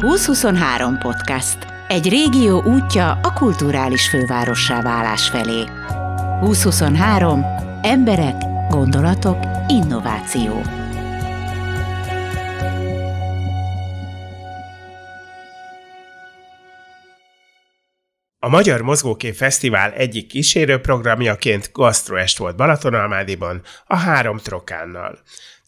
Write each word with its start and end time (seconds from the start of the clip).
2023 0.00 0.98
podcast. 0.98 1.58
Egy 1.88 2.08
régió 2.08 2.62
útja 2.62 3.10
a 3.22 3.32
kulturális 3.32 4.08
fővárossá 4.08 4.82
válás 4.82 5.28
felé. 5.28 5.64
2023. 6.40 7.44
Emberek, 7.82 8.34
gondolatok, 8.68 9.38
innováció. 9.68 10.62
A 18.38 18.48
Magyar 18.48 18.80
Mozgókép 18.80 19.34
Fesztivál 19.34 19.92
egyik 19.92 20.26
kísérőprogramjaként 20.26 21.70
gasztroest 21.72 22.38
volt 22.38 22.56
Balatonalmádiban 22.56 23.62
a 23.86 23.96
három 23.96 24.36
Trokánnal. 24.36 25.18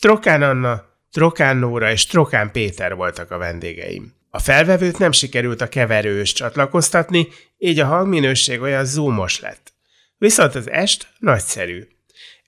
Trokán 0.01 0.43
Anna, 0.43 0.83
Trokán 1.11 1.57
Nóra 1.57 1.91
és 1.91 2.07
Trokán 2.07 2.53
Péter 2.53 2.95
voltak 2.95 3.31
a 3.31 3.39
vendégeim. 3.39 4.21
A 4.35 4.39
felvevőt 4.39 4.99
nem 4.99 5.13
sikerült 5.13 5.61
a 5.61 5.69
keverős 5.69 6.33
csatlakoztatni, 6.33 7.29
így 7.59 7.79
a 7.79 7.87
hangminőség 7.87 8.61
olyan 8.61 8.85
zoomos 8.85 9.41
lett. 9.41 9.73
Viszont 10.19 10.55
az 10.55 10.71
est 10.71 11.07
nagyszerű. 11.19 11.89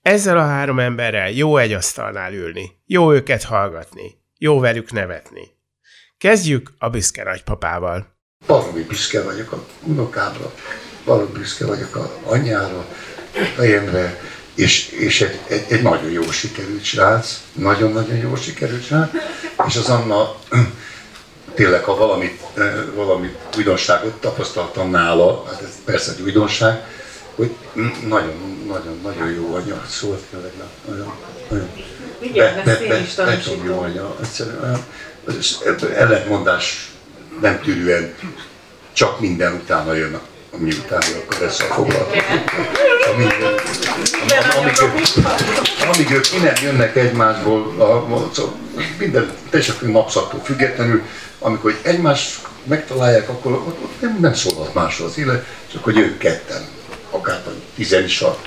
Ezzel 0.03 0.39
a 0.39 0.45
három 0.45 0.79
emberrel 0.79 1.31
jó 1.31 1.57
egy 1.57 1.73
asztalnál 1.73 2.33
ülni, 2.33 2.71
jó 2.87 3.13
őket 3.13 3.43
hallgatni, 3.43 4.15
jó 4.39 4.61
velük 4.61 4.93
nevetni. 4.93 5.41
Kezdjük 6.19 6.75
a 6.79 6.89
büszke 6.89 7.23
nagypapával. 7.23 8.17
Baromi 8.47 8.83
büszke 8.83 9.23
vagyok 9.23 9.53
a 9.53 9.67
unokámra, 9.83 10.55
baromi 11.05 11.33
büszke 11.33 11.67
vagyok 11.67 11.97
a 11.97 12.21
anyjára, 12.25 12.87
fejemre, 13.55 14.21
és, 14.55 14.89
és 14.89 15.21
egy, 15.21 15.41
egy, 15.49 15.65
egy, 15.69 15.83
nagyon 15.83 16.11
jó 16.11 16.23
sikerült 16.23 16.85
srác, 16.85 17.43
nagyon-nagyon 17.53 18.17
jó 18.17 18.37
sikerült 18.37 18.85
srác, 18.85 19.11
és 19.67 19.77
az 19.77 19.89
Anna 19.89 20.37
tényleg, 21.55 21.85
ha 21.85 21.97
valamit, 21.97 22.43
valamit 22.95 23.39
újdonságot 23.57 24.21
tapasztaltam 24.21 24.91
nála, 24.91 25.45
hát 25.47 25.63
ez 25.63 25.75
persze 25.85 26.13
egy 26.13 26.21
újdonság, 26.21 26.85
hogy 27.35 27.51
nagyon-nagyon-nagyon 28.07 29.31
jó 29.33 29.55
anya, 29.55 29.83
szóval 29.89 30.19
tényleg 30.31 30.53
nagyon, 30.87 31.13
nagyon. 31.49 31.71
Igen, 32.19 32.55
be, 32.55 32.63
be, 32.65 32.79
be, 32.79 33.05
be, 33.17 33.25
be, 33.25 33.39
jó 33.65 33.79
anya, 33.79 34.17
egyszerűen 34.21 34.85
ellentmondás 35.95 36.93
nem 37.41 37.61
tűrően 37.61 38.15
csak 38.93 39.21
minden 39.21 39.53
utána 39.53 39.95
jön, 39.95 40.21
ami 40.53 40.71
utána 40.71 41.05
akkor 41.23 41.43
ezzel 41.43 41.67
foglalkozik. 41.67 42.23
Amíg, 43.15 43.33
amíg, 44.57 45.05
amíg 45.95 46.11
ők 46.11 46.33
innen 46.33 46.57
jönnek 46.63 46.97
egymásból, 46.97 47.75
a, 47.79 47.93
a, 48.41 48.53
minden 48.99 49.33
teljesen 49.51 49.77
napszaktól 49.81 50.41
függetlenül, 50.45 51.03
amikor 51.39 51.79
egymás 51.83 52.41
megtalálják, 52.65 53.29
akkor 53.29 53.53
ott, 53.53 54.01
nem, 54.01 54.19
nem 54.21 54.35
szólhat 54.35 54.75
másról 54.75 55.09
az 55.09 55.19
élet, 55.19 55.47
csak 55.73 55.85
hogy 55.85 55.99
ők 55.99 56.19
ketten, 56.19 56.63
akár 57.11 57.43
tizen 57.75 58.05
is 58.05 58.21
a 58.21 58.39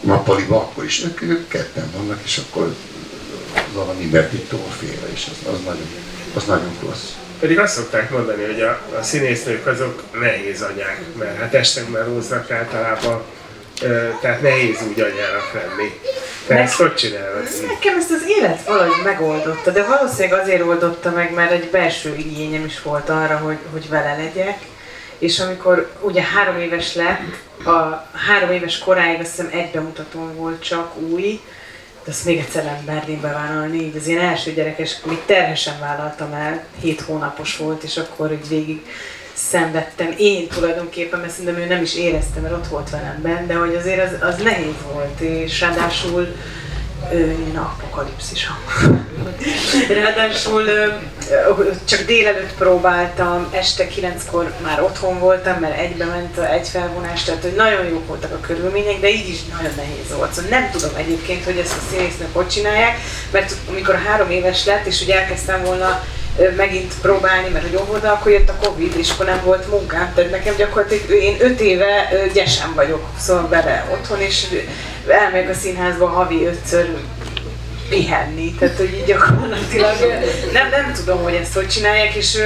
nappaliban, 0.00 0.58
akkor 0.58 0.84
is 0.84 1.04
ők, 1.04 1.22
ők 1.22 1.48
ketten 1.48 1.90
vannak, 1.96 2.20
és 2.24 2.40
akkor 2.46 2.74
valami 3.72 4.04
mertittól 4.04 4.66
félre, 4.78 5.06
és 5.12 5.26
az, 5.30 5.52
az 5.52 5.58
nagyon, 5.64 5.88
az 6.34 6.44
nagyon 6.44 6.76
klassz. 6.80 7.16
Pedig 7.40 7.58
azt 7.58 7.74
szokták 7.74 8.10
mondani, 8.10 8.44
hogy 8.44 8.60
a, 8.60 8.80
a 8.98 9.02
színésznők 9.02 9.66
azok 9.66 10.02
nehéz 10.20 10.62
anyák, 10.62 11.00
mert 11.18 11.38
hát 11.38 11.54
este 11.54 11.82
már 11.92 12.04
húznak 12.06 12.50
általában, 12.50 13.22
tehát 14.20 14.42
nehéz 14.42 14.78
úgy 14.88 15.00
anyának 15.00 15.52
lenni. 15.54 16.00
Te 16.46 16.58
ezt 16.58 16.74
hogy 16.74 16.94
csinálod? 16.94 17.48
Nekem 17.66 17.98
ezt 17.98 18.10
az 18.10 18.22
élet 18.26 18.64
valahogy 18.64 19.04
megoldotta, 19.04 19.70
de 19.70 19.84
valószínűleg 19.84 20.40
azért 20.40 20.62
oldotta 20.62 21.10
meg, 21.10 21.34
mert 21.34 21.52
egy 21.52 21.70
belső 21.70 22.14
igényem 22.16 22.64
is 22.64 22.82
volt 22.82 23.08
arra, 23.08 23.36
hogy, 23.36 23.58
hogy 23.72 23.88
vele 23.88 24.16
legyek. 24.16 24.58
És 25.18 25.40
amikor 25.40 25.92
ugye 26.00 26.22
három 26.22 26.58
éves 26.58 26.94
lett, 26.94 27.36
a 27.66 28.08
három 28.28 28.50
éves 28.50 28.78
koráig 28.78 29.20
azt 29.20 29.30
hiszem 29.30 29.50
egy 29.52 29.70
bemutatón 29.70 30.36
volt 30.36 30.62
csak 30.62 30.96
új, 30.96 31.40
de 32.04 32.10
azt 32.10 32.24
még 32.24 32.38
egyszer 32.38 32.64
nem 32.64 32.82
merném 32.86 33.20
bevállalni, 33.20 33.78
így 33.78 33.96
az 33.96 34.06
én 34.06 34.18
első 34.18 34.52
gyerekes, 34.52 34.96
még 35.04 35.18
terhesen 35.26 35.80
vállaltam 35.80 36.32
el, 36.32 36.64
7 36.80 37.00
hónapos 37.00 37.56
volt, 37.56 37.82
és 37.82 37.96
akkor 37.96 38.32
így 38.32 38.48
végig 38.48 38.82
szenvedtem 39.34 40.14
én 40.18 40.48
tulajdonképpen, 40.48 41.20
mert 41.20 41.32
szerintem 41.32 41.62
ő 41.62 41.66
nem 41.66 41.82
is 41.82 41.94
érezte, 41.94 42.40
mert 42.40 42.54
ott 42.54 42.66
volt 42.66 42.90
velem 42.90 43.18
benne, 43.22 43.46
de 43.46 43.54
hogy 43.54 43.74
azért 43.74 44.04
az, 44.04 44.28
az 44.28 44.42
nehéz 44.42 44.74
volt, 44.92 45.20
és 45.20 45.60
ráadásul 45.60 46.36
ilyen 47.10 47.56
apokalipszis 47.56 48.50
Ráadásul 49.88 50.64
csak 51.84 52.00
délelőtt 52.06 52.54
próbáltam, 52.54 53.48
este 53.50 53.86
kilenckor 53.86 54.52
már 54.62 54.82
otthon 54.82 55.18
voltam, 55.18 55.58
mert 55.58 55.78
egybe 55.78 56.04
ment 56.04 56.38
egy 56.38 56.68
felvonás, 56.68 57.22
tehát 57.22 57.42
hogy 57.42 57.54
nagyon 57.56 57.86
jók 57.86 58.06
voltak 58.06 58.32
a 58.32 58.40
körülmények, 58.40 59.00
de 59.00 59.10
így 59.10 59.28
is 59.28 59.44
nagyon 59.44 59.72
nehéz 59.76 60.16
volt. 60.16 60.32
Szóval 60.32 60.50
nem 60.50 60.70
tudom 60.70 60.90
egyébként, 60.96 61.44
hogy 61.44 61.56
ezt 61.56 61.76
a 61.76 61.90
színésznők 61.90 62.34
hogy 62.34 62.48
csinálják, 62.48 62.98
mert 63.30 63.54
amikor 63.68 63.94
három 63.94 64.30
éves 64.30 64.64
lett, 64.64 64.86
és 64.86 65.02
ugye 65.02 65.20
elkezdtem 65.20 65.62
volna 65.64 66.04
megint 66.56 66.94
próbálni, 67.02 67.48
mert 67.48 67.68
hogy 67.68 67.80
óvoda, 67.80 68.12
akkor 68.12 68.32
jött 68.32 68.48
a 68.48 68.66
Covid, 68.66 68.94
és 68.96 69.10
akkor 69.10 69.26
nem 69.26 69.40
volt 69.44 69.70
munkám, 69.70 70.12
tehát 70.14 70.30
nekem 70.30 70.54
gyakorlatilag 70.56 71.22
én 71.22 71.36
öt 71.38 71.60
éve 71.60 72.08
gyesen 72.34 72.74
vagyok, 72.74 73.04
szóval 73.18 73.46
bele 73.46 73.88
otthon, 73.92 74.20
és 74.20 74.46
elmegyek 75.08 75.50
a 75.50 75.54
színházba 75.54 76.06
havi 76.06 76.46
ötször 76.46 76.96
pihenni, 77.88 78.54
tehát 78.58 78.76
hogy 78.76 78.94
így 78.94 79.04
gyakorlatilag 79.04 79.96
nem, 80.52 80.68
nem 80.70 80.92
tudom, 80.92 81.22
hogy 81.22 81.34
ezt 81.34 81.54
hogy 81.54 81.68
csinálják, 81.68 82.14
és, 82.14 82.38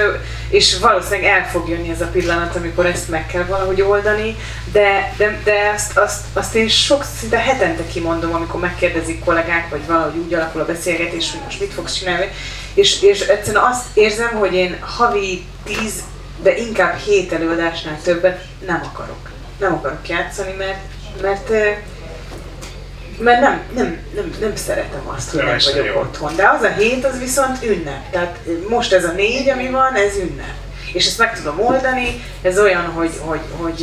és 0.49 0.79
valószínűleg 0.79 1.31
el 1.31 1.49
fog 1.49 1.69
jönni 1.69 1.91
ez 1.91 2.01
a 2.01 2.07
pillanat, 2.07 2.57
amikor 2.57 2.87
ezt 2.87 3.09
meg 3.09 3.27
kell 3.27 3.45
valahogy 3.45 3.83
oldani, 3.83 4.37
de, 4.73 5.13
de, 5.17 5.41
de 5.45 5.73
azt, 5.75 5.99
azt, 5.99 6.25
azt 6.33 6.55
én 6.55 6.69
sok, 6.69 7.05
szinte 7.19 7.39
hetente 7.39 7.87
kimondom, 7.93 8.35
amikor 8.35 8.61
megkérdezik 8.61 9.25
kollégák, 9.25 9.69
vagy 9.71 9.87
valahogy 9.87 10.17
úgy 10.17 10.35
alakul 10.35 10.61
a 10.61 10.65
beszélgetés, 10.65 11.31
hogy 11.31 11.41
most 11.45 11.61
mit 11.61 11.73
fogsz 11.73 11.99
csinálni, 11.99 12.29
és, 12.77 13.03
és 13.03 13.21
egyszerűen 13.21 13.65
azt 13.65 13.85
érzem, 13.95 14.35
hogy 14.35 14.55
én 14.55 14.79
havi 14.81 15.47
tíz, 15.65 15.93
de 16.43 16.57
inkább 16.57 16.97
hét 16.97 17.33
előadásnál 17.33 18.01
többet 18.03 18.45
nem 18.67 18.81
akarok. 18.93 19.31
Nem 19.61 19.75
akarok 19.75 20.09
játszani, 20.09 20.55
mert, 20.59 20.81
mert 21.23 21.51
mert 23.19 23.41
nem, 23.41 23.63
nem, 23.75 23.99
nem, 24.15 24.35
nem 24.41 24.57
szeretem 24.57 25.09
azt, 25.17 25.31
hogy 25.31 25.39
nem, 25.39 25.49
nem 25.49 25.59
vagyok 25.65 25.87
jó. 25.87 26.01
otthon. 26.01 26.37
De 26.37 26.49
az 26.49 26.63
a 26.63 26.69
hét, 26.69 27.05
az 27.05 27.19
viszont 27.19 27.65
ünnep. 27.65 28.11
Tehát 28.11 28.39
most 28.69 28.93
ez 28.93 29.05
a 29.05 29.13
négy, 29.13 29.49
ami 29.49 29.71
van, 29.71 29.95
ez 29.95 30.17
ünnep. 30.17 30.55
És 30.93 31.07
ezt 31.07 31.19
meg 31.19 31.37
tudom 31.37 31.61
oldani, 31.61 32.23
ez 32.43 32.59
olyan, 32.59 32.85
hogy, 32.85 33.11
hogy, 33.21 33.41
hogy 33.57 33.83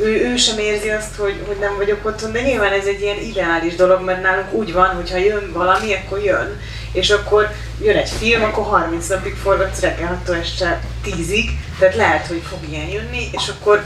ő, 0.00 0.30
ő 0.30 0.36
sem 0.36 0.58
érzi 0.58 0.90
azt, 0.90 1.16
hogy, 1.16 1.42
hogy 1.46 1.56
nem 1.60 1.76
vagyok 1.76 2.06
otthon, 2.06 2.32
de 2.32 2.42
nyilván 2.42 2.72
ez 2.72 2.86
egy 2.86 3.00
ilyen 3.00 3.18
ideális 3.18 3.74
dolog, 3.74 4.04
mert 4.04 4.22
nálunk 4.22 4.52
úgy 4.52 4.72
van, 4.72 4.88
hogy 4.88 5.10
ha 5.10 5.16
jön 5.16 5.50
valami, 5.52 5.94
akkor 5.94 6.22
jön. 6.22 6.60
És 6.94 7.10
akkor 7.10 7.50
jön 7.82 7.96
egy 7.96 8.08
film, 8.08 8.42
akkor 8.42 8.64
30 8.64 9.08
napig 9.08 9.34
forgatsz 9.34 9.80
reggel 9.80 10.20
6 10.26 10.36
este 10.36 10.80
10-ig, 11.04 11.48
tehát 11.78 11.94
lehet, 11.94 12.26
hogy 12.26 12.42
fog 12.48 12.58
ilyen 12.70 12.88
jönni, 12.88 13.28
és 13.32 13.48
akkor 13.48 13.84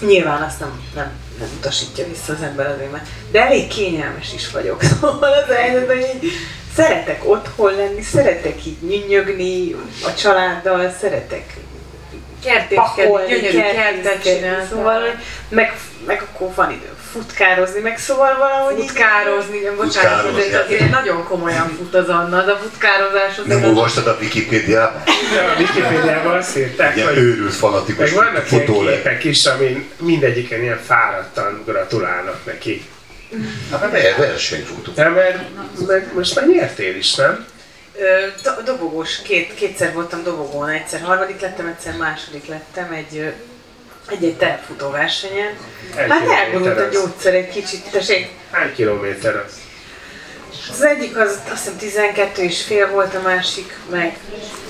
nyilván 0.00 0.42
azt 0.42 0.60
nem, 0.60 0.80
nem 0.94 1.10
nem 1.38 1.48
utasítja 1.56 2.06
vissza 2.06 2.32
az 2.32 2.42
ember 2.42 2.66
azért, 2.66 2.92
mert 2.92 3.06
de 3.30 3.40
elég 3.40 3.68
kényelmes 3.68 4.32
is 4.34 4.50
vagyok. 4.50 4.82
Szóval 5.00 5.32
az 5.32 5.54
helyzet, 5.54 5.86
hogy 5.86 6.10
így 6.14 6.32
szeretek 6.74 7.28
otthon 7.28 7.74
lenni, 7.74 8.02
szeretek 8.02 8.66
így 8.66 8.82
nyünyögni 8.82 9.74
a 10.04 10.14
családdal, 10.14 10.94
szeretek 11.00 11.56
kertészkedni, 12.44 13.26
gyönyörű 13.28 13.58
kertet 13.58 14.22
csinálni. 14.22 14.66
Szóval, 14.70 15.00
meg, 15.48 15.78
meg 16.06 16.22
akkor 16.22 16.54
van 16.54 16.70
idő 16.70 16.95
futkározni, 17.16 17.80
meg 17.80 17.98
szóval 17.98 18.36
valahogy 18.38 18.74
Futkározni, 18.78 19.56
igen, 19.56 19.76
bocsánat, 19.76 20.34
de 20.50 20.58
azért 20.58 20.90
nagyon 20.90 21.24
komolyan 21.24 21.68
fut 21.68 21.94
az 21.94 22.08
Anna, 22.08 22.44
de 22.44 22.52
a 22.52 22.56
futkározás 22.56 23.38
az... 23.38 23.44
Nem 23.46 23.64
olvastad 23.64 24.06
a 24.06 24.16
Wikipédiában? 24.20 25.02
a 25.56 25.58
Wikipédiában 25.58 26.34
azt 26.34 26.56
írták, 26.56 27.04
hogy... 27.04 27.16
őrült 27.16 27.54
fanatikus 27.54 28.12
meg 28.12 28.24
vannak 28.24 28.50
ilyen 28.50 28.66
képek 28.66 29.24
is, 29.24 29.46
amin 29.46 29.88
mindegyiken 30.00 30.62
ilyen 30.62 30.80
fáradtan 30.86 31.62
gratulálnak 31.66 32.44
neki. 32.44 32.84
Hát 33.70 33.92
mert 33.92 34.16
versenyfutó. 34.16 34.92
De 34.92 35.08
mert, 35.08 35.38
mert 35.86 36.14
most 36.14 36.34
már 36.34 36.46
nyertél 36.46 36.96
is, 36.96 37.14
nem? 37.14 37.46
Do- 38.42 38.62
dobogós, 38.64 39.22
két, 39.22 39.54
kétszer 39.54 39.92
voltam 39.92 40.22
dobogón, 40.22 40.68
egyszer 40.68 41.00
harmadik 41.00 41.40
lettem, 41.40 41.66
egyszer 41.66 41.96
második 41.96 42.46
lettem 42.46 42.92
egy 42.92 43.32
egy-egy 44.10 44.36
tervfutó 44.36 44.90
versenyen. 44.90 45.52
Egy 45.96 46.10
hát 46.10 46.28
elborult 46.28 46.78
a 46.78 46.88
gyógyszer 46.88 47.34
egy 47.34 47.48
kicsit, 47.48 47.90
tessék. 47.90 48.28
Hány 48.50 48.74
kilométer 48.74 49.36
az? 49.36 49.52
Az 50.70 50.82
egyik 50.82 51.16
az 51.16 51.38
azt 51.52 51.62
hiszem 51.62 51.76
12 51.76 52.42
és 52.42 52.62
fél 52.62 52.90
volt, 52.90 53.14
a 53.14 53.20
másik 53.20 53.76
meg 53.90 54.16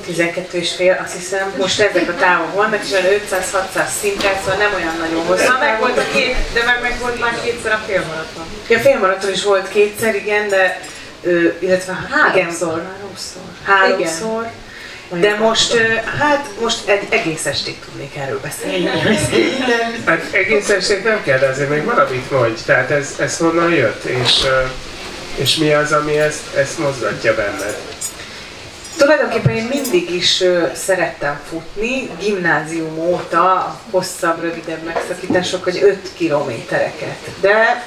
12 0.04 0.58
és 0.58 0.74
fél, 0.74 1.00
azt 1.04 1.16
hiszem. 1.16 1.52
Most 1.56 1.80
ezek 1.80 2.08
a 2.08 2.14
távok 2.14 2.54
vannak, 2.54 2.84
és 2.84 2.92
olyan 2.92 3.20
500-600 3.30 3.86
szinten, 4.00 4.32
szóval 4.40 4.56
nem 4.56 4.74
olyan 4.74 4.96
nagyon 4.96 5.26
hosszú. 5.26 5.44
Na, 5.44 5.58
meg 5.58 5.78
volt 5.78 5.98
a 5.98 6.04
két, 6.12 6.36
de 6.52 6.64
meg, 6.64 6.80
meg 6.80 6.98
volt 7.00 7.20
már 7.20 7.40
kétszer 7.44 7.72
a 7.72 7.82
félmaraton. 7.86 8.44
Ja, 8.68 8.78
a 8.78 8.80
félmaraton 8.80 9.32
is 9.32 9.44
volt 9.44 9.68
kétszer, 9.68 10.14
igen, 10.14 10.48
de 10.48 10.80
illetve 11.58 11.92
háromszor. 12.10 12.82
Háromszor. 12.82 13.42
Háromszor. 13.64 14.50
De 15.10 15.34
most, 15.34 15.76
hát 16.18 16.48
most 16.60 16.88
egy 16.88 17.06
egész 17.10 17.46
estig 17.46 17.78
tudnék 17.84 18.16
erről 18.16 18.40
beszélni. 18.40 18.86
hát 20.06 20.22
egész 20.32 20.68
estig 20.68 21.02
nem 21.02 21.22
kell, 21.22 21.38
de 21.38 21.46
azért 21.46 21.70
még 21.70 21.84
valamit 21.84 22.30
mondj. 22.30 22.60
Tehát 22.64 22.90
ez, 22.90 23.14
ez 23.18 23.36
honnan 23.36 23.72
jött, 23.72 24.04
és, 24.04 24.46
és 25.34 25.56
mi 25.56 25.72
az, 25.72 25.92
ami 25.92 26.18
ezt, 26.18 26.54
ezt 26.56 26.78
mozgatja 26.78 27.34
benned? 27.34 27.76
Tulajdonképpen 28.96 29.56
én 29.56 29.64
mindig 29.64 30.10
is 30.10 30.44
szerettem 30.74 31.40
futni, 31.50 32.10
gimnázium 32.20 32.98
óta 32.98 33.80
hosszabb, 33.90 34.40
rövidebb 34.40 34.82
megszakítások, 34.82 35.64
hogy 35.64 35.78
5 35.82 35.98
kilométereket. 36.16 37.18
De 37.40 37.86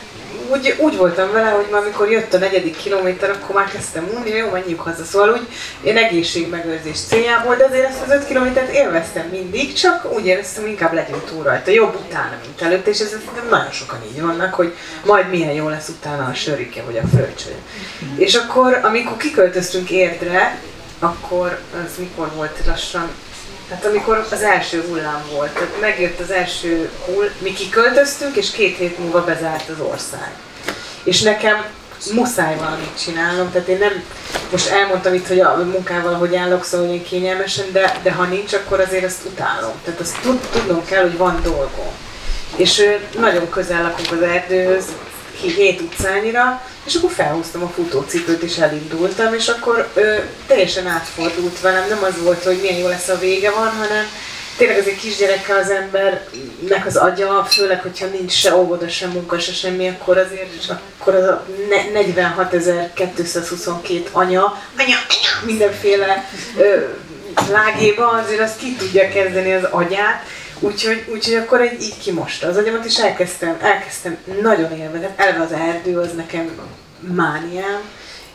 úgy, 0.51 0.75
úgy 0.79 0.97
voltam 0.97 1.31
vele, 1.31 1.49
hogy 1.49 1.67
már 1.71 1.81
amikor 1.81 2.11
jött 2.11 2.33
a 2.33 2.37
negyedik 2.37 2.75
kilométer, 2.75 3.29
akkor 3.29 3.55
már 3.55 3.71
kezdtem 3.71 4.03
mondani, 4.03 4.29
jó, 4.29 4.49
menjünk 4.49 4.79
haza. 4.79 5.03
Szóval 5.03 5.29
úgy 5.29 5.47
én 5.83 5.97
egészségmegőrzés 5.97 6.99
céljából, 6.99 7.55
de 7.55 7.65
azért 7.65 7.87
ezt 7.87 8.01
az 8.01 8.11
5 8.11 8.27
kilométert 8.27 8.73
élveztem 8.73 9.27
mindig, 9.31 9.73
csak 9.73 10.13
úgy 10.13 10.25
éreztem, 10.25 10.67
inkább 10.67 10.93
legyünk 10.93 11.25
túl 11.25 11.43
rajta. 11.43 11.71
Jobb 11.71 11.95
utána, 12.07 12.37
mint 12.45 12.61
előtt, 12.61 12.87
és 12.87 12.99
ez 12.99 13.15
nagyon 13.49 13.71
sokan 13.71 13.99
így 14.11 14.21
vannak, 14.21 14.53
hogy 14.53 14.73
majd 15.05 15.29
milyen 15.29 15.53
jó 15.53 15.69
lesz 15.69 15.87
utána 15.87 16.25
a 16.25 16.33
sörike 16.33 16.81
vagy 16.81 16.97
a 16.97 17.07
fröccsöny. 17.15 17.61
És 18.17 18.35
akkor, 18.35 18.79
amikor 18.83 19.17
kiköltöztünk 19.17 19.89
Érdre, 19.89 20.59
akkor 20.99 21.59
az 21.85 21.97
mikor 21.97 22.31
volt 22.35 22.59
lassan 22.65 23.09
tehát 23.69 23.85
amikor 23.85 24.27
az 24.31 24.41
első 24.41 24.83
hullám 24.87 25.23
volt, 25.31 25.51
tehát 25.51 25.79
megjött 25.81 26.19
az 26.19 26.31
első 26.31 26.89
hull, 27.05 27.29
mi 27.39 27.53
kiköltöztünk, 27.53 28.35
és 28.35 28.51
két 28.51 28.77
hét 28.77 28.99
múlva 28.99 29.23
bezárt 29.23 29.69
az 29.69 29.79
ország. 29.79 30.31
És 31.03 31.21
nekem 31.21 31.65
muszáj 32.13 32.55
valamit 32.55 33.03
csinálnom, 33.03 33.51
tehát 33.51 33.67
én 33.67 33.77
nem, 33.77 34.03
most 34.51 34.69
elmondtam 34.69 35.13
itt, 35.13 35.27
hogy 35.27 35.39
a 35.39 35.55
munkával 35.55 36.13
hogy 36.13 36.35
állok, 36.35 36.63
szóval 36.63 36.93
én 36.93 37.03
kényelmesen, 37.03 37.71
de, 37.71 37.99
de 38.03 38.11
ha 38.11 38.23
nincs, 38.23 38.53
akkor 38.53 38.79
azért 38.79 39.05
azt 39.05 39.25
utálom. 39.25 39.73
Tehát 39.83 39.99
azt 39.99 40.21
tud, 40.21 40.39
tudnom 40.51 40.85
kell, 40.85 41.01
hogy 41.01 41.17
van 41.17 41.39
dolgom. 41.43 41.91
És 42.55 42.83
nagyon 43.19 43.49
közel 43.49 43.81
lakunk 43.81 44.11
az 44.11 44.21
erdőhöz, 44.21 44.85
hét 45.41 45.81
utcányira, 45.81 46.61
és 46.89 46.95
akkor 46.95 47.11
felhúztam 47.11 47.63
a 47.63 47.67
futócipőt, 47.67 48.41
és 48.41 48.57
elindultam, 48.57 49.33
és 49.33 49.47
akkor 49.47 49.87
ö, 49.93 50.15
teljesen 50.47 50.87
átfordult 50.87 51.61
velem. 51.61 51.87
Nem 51.89 52.03
az 52.03 52.23
volt, 52.23 52.43
hogy 52.43 52.59
milyen 52.61 52.77
jó 52.77 52.87
lesz 52.87 53.07
a 53.07 53.17
vége 53.17 53.51
van, 53.51 53.69
hanem 53.69 54.05
tényleg 54.57 54.77
az 54.77 54.87
egy 54.87 54.99
kisgyerekkel 54.99 55.57
az 55.57 55.69
embernek 55.69 56.85
az 56.85 56.95
agya, 56.95 57.45
főleg, 57.49 57.81
hogyha 57.81 58.05
nincs 58.05 58.31
se 58.31 58.55
óvoda, 58.55 58.89
se 58.89 59.07
munka, 59.07 59.39
se 59.39 59.53
semmi, 59.53 59.87
akkor 59.87 60.17
azért 60.17 60.71
akkor 60.99 61.15
az 61.15 61.27
a 61.27 61.45
46.222 61.69 64.11
anya, 64.11 64.61
anya, 64.77 64.77
anya, 64.77 64.97
mindenféle 65.45 66.29
ö, 66.57 66.77
lágéba 67.51 68.07
azért 68.07 68.41
azt 68.41 68.57
ki 68.57 68.75
tudja 68.75 69.09
kezdeni 69.09 69.53
az 69.53 69.63
agyát, 69.69 70.23
Úgyhogy, 70.59 71.05
úgyhogy 71.11 71.35
akkor 71.35 71.61
egy, 71.61 71.81
így 71.81 71.97
kimosta 71.97 72.47
az 72.47 72.57
agyamat, 72.57 72.85
és 72.85 72.97
elkezdtem, 72.97 73.57
elkezdtem 73.61 74.17
nagyon 74.41 74.71
élvezni. 74.77 75.07
Elve 75.15 75.43
az 75.43 75.51
erdő 75.51 75.99
az 75.99 76.13
nekem 76.15 76.49
mániám, 76.99 77.81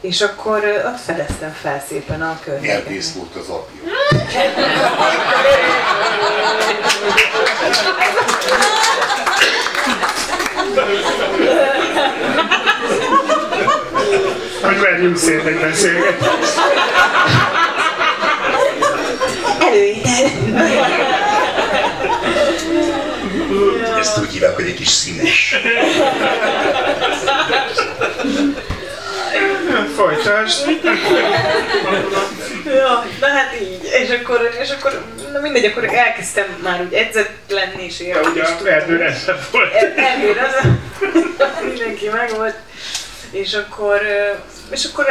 és 0.00 0.20
akkor 0.20 0.82
ott 0.86 1.00
fedeztem 1.00 1.56
fel 1.62 1.84
szépen 1.88 2.22
a 2.22 2.40
környéket. 2.44 2.88
Milyen 2.88 3.04
volt 3.16 3.34
az 3.34 3.48
apja? 3.48 3.82
Hogy 14.62 14.78
verjünk 14.80 15.16
szét 15.16 15.44
egy 15.44 15.60
beszélgetést. 15.60 16.58
Előétel. 19.60 20.42
Ezt 23.98 24.18
kis 24.74 24.88
színes. 24.88 25.56
Folytasd. 29.96 30.68
ja, 32.64 33.06
na 33.20 33.26
hát 33.26 33.60
így. 33.60 33.84
És 34.02 34.10
akkor, 34.10 34.50
és 34.60 34.70
akkor 34.70 35.04
na 35.32 35.40
mindegy, 35.40 35.64
akkor 35.64 35.84
elkezdtem 35.84 36.46
már 36.62 36.80
úgy 36.80 36.92
edzett 36.92 37.30
lenni, 37.48 37.84
és 37.84 38.00
én 38.00 38.08
ja, 38.08 38.20
ugye 38.20 38.42
a 38.42 38.66
erdő 38.66 38.96
rendben 38.96 39.38
volt. 39.50 39.72
Erdő, 39.96 40.40
az 41.38 41.64
mindenki 41.64 42.08
meg 42.08 42.30
volt. 42.36 42.54
És 43.30 43.54
akkor, 43.54 44.00
és 44.70 44.84
akkor 44.84 45.06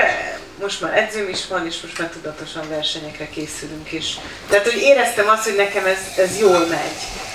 most 0.62 0.82
már 0.82 0.98
edzőm 0.98 1.30
is 1.30 1.48
van, 1.48 1.66
és 1.66 1.76
most 1.82 2.00
már 2.00 2.10
tudatosan 2.10 2.70
versenyekre 2.70 3.30
készülünk 3.30 3.92
is. 3.92 4.18
Tehát, 4.50 4.72
hogy 4.72 4.82
éreztem 4.82 5.30
azt, 5.30 5.44
hogy 5.44 5.56
nekem 5.56 5.86
ez, 5.86 5.98
ez 6.18 6.40
jól 6.40 6.66
megy 6.70 7.32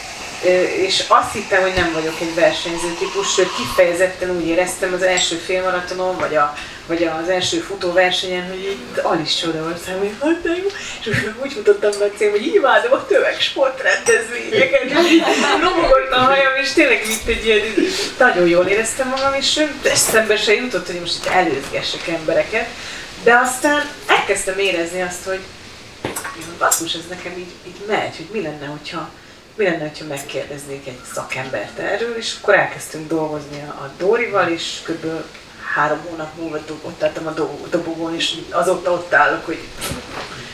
és 0.87 1.05
azt 1.09 1.33
hittem, 1.33 1.63
hogy 1.63 1.73
nem 1.77 1.93
vagyok 1.93 2.21
egy 2.21 2.35
versenyző 2.35 2.89
típus, 2.99 3.33
sőt 3.33 3.55
kifejezetten 3.57 4.31
úgy 4.31 4.47
éreztem 4.47 4.93
az 4.93 5.03
első 5.03 5.37
félmaratonon, 5.37 6.17
vagy, 6.17 6.37
a, 6.37 6.55
vagy 6.87 7.05
az 7.23 7.29
első 7.29 7.59
futóversenyen, 7.59 8.49
hogy 8.49 8.63
itt 8.63 8.99
Alice 8.99 9.39
Csodaország, 9.41 9.99
hogy 9.99 10.11
hát 10.23 10.43
de 10.43 10.51
jó, 10.51 10.67
és 11.01 11.25
úgy 11.43 11.53
mutattam 11.57 11.91
be 11.99 12.11
cím, 12.17 12.31
hogy 12.31 12.47
imádom 12.47 12.93
a 12.93 13.07
tömegsport 13.07 13.83
rendezvényeket, 13.83 14.83
és 14.83 15.11
így 15.13 15.23
a 16.11 16.17
hajam, 16.17 16.55
és 16.63 16.73
tényleg 16.73 17.03
itt 17.09 17.29
egy 17.29 17.47
ilyen, 17.47 17.61
nagyon 18.19 18.49
jól 18.49 18.67
éreztem 18.67 19.09
magam, 19.09 19.35
és 19.35 19.65
eszembe 19.83 20.37
se 20.37 20.55
jutott, 20.55 20.87
hogy 20.87 21.01
most 21.01 21.17
itt 21.17 21.33
előzgessek 21.33 22.09
embereket, 22.09 22.67
de 23.23 23.35
aztán 23.45 23.91
elkezdtem 24.07 24.59
érezni 24.59 25.03
azt, 25.03 25.25
hogy 25.25 25.41
basszus, 26.59 26.95
ez 26.95 27.07
nekem 27.09 27.33
így, 27.39 27.53
így 27.67 27.87
megy, 27.87 28.17
hogy 28.17 28.29
mi 28.33 28.43
lenne, 28.43 28.67
hogyha 28.67 29.11
mi 29.59 29.65
lenne, 29.65 29.91
ha 29.99 30.05
megkérdeznék 30.09 30.87
egy 30.87 31.01
szakembert 31.13 31.79
erről, 31.79 32.17
és 32.17 32.37
akkor 32.41 32.55
elkezdtünk 32.55 33.09
dolgozni 33.09 33.61
a 33.61 33.91
Dórival, 33.99 34.49
és 34.49 34.81
kb. 34.83 35.07
három 35.75 35.99
hónap 36.09 36.37
múlva 36.37 36.59
ott 36.83 37.03
álltam 37.03 37.27
a 37.27 37.35
dobogón, 37.71 38.15
és 38.15 38.35
azóta 38.51 38.93
ott 38.93 39.13
állok, 39.13 39.45
hogy, 39.45 39.59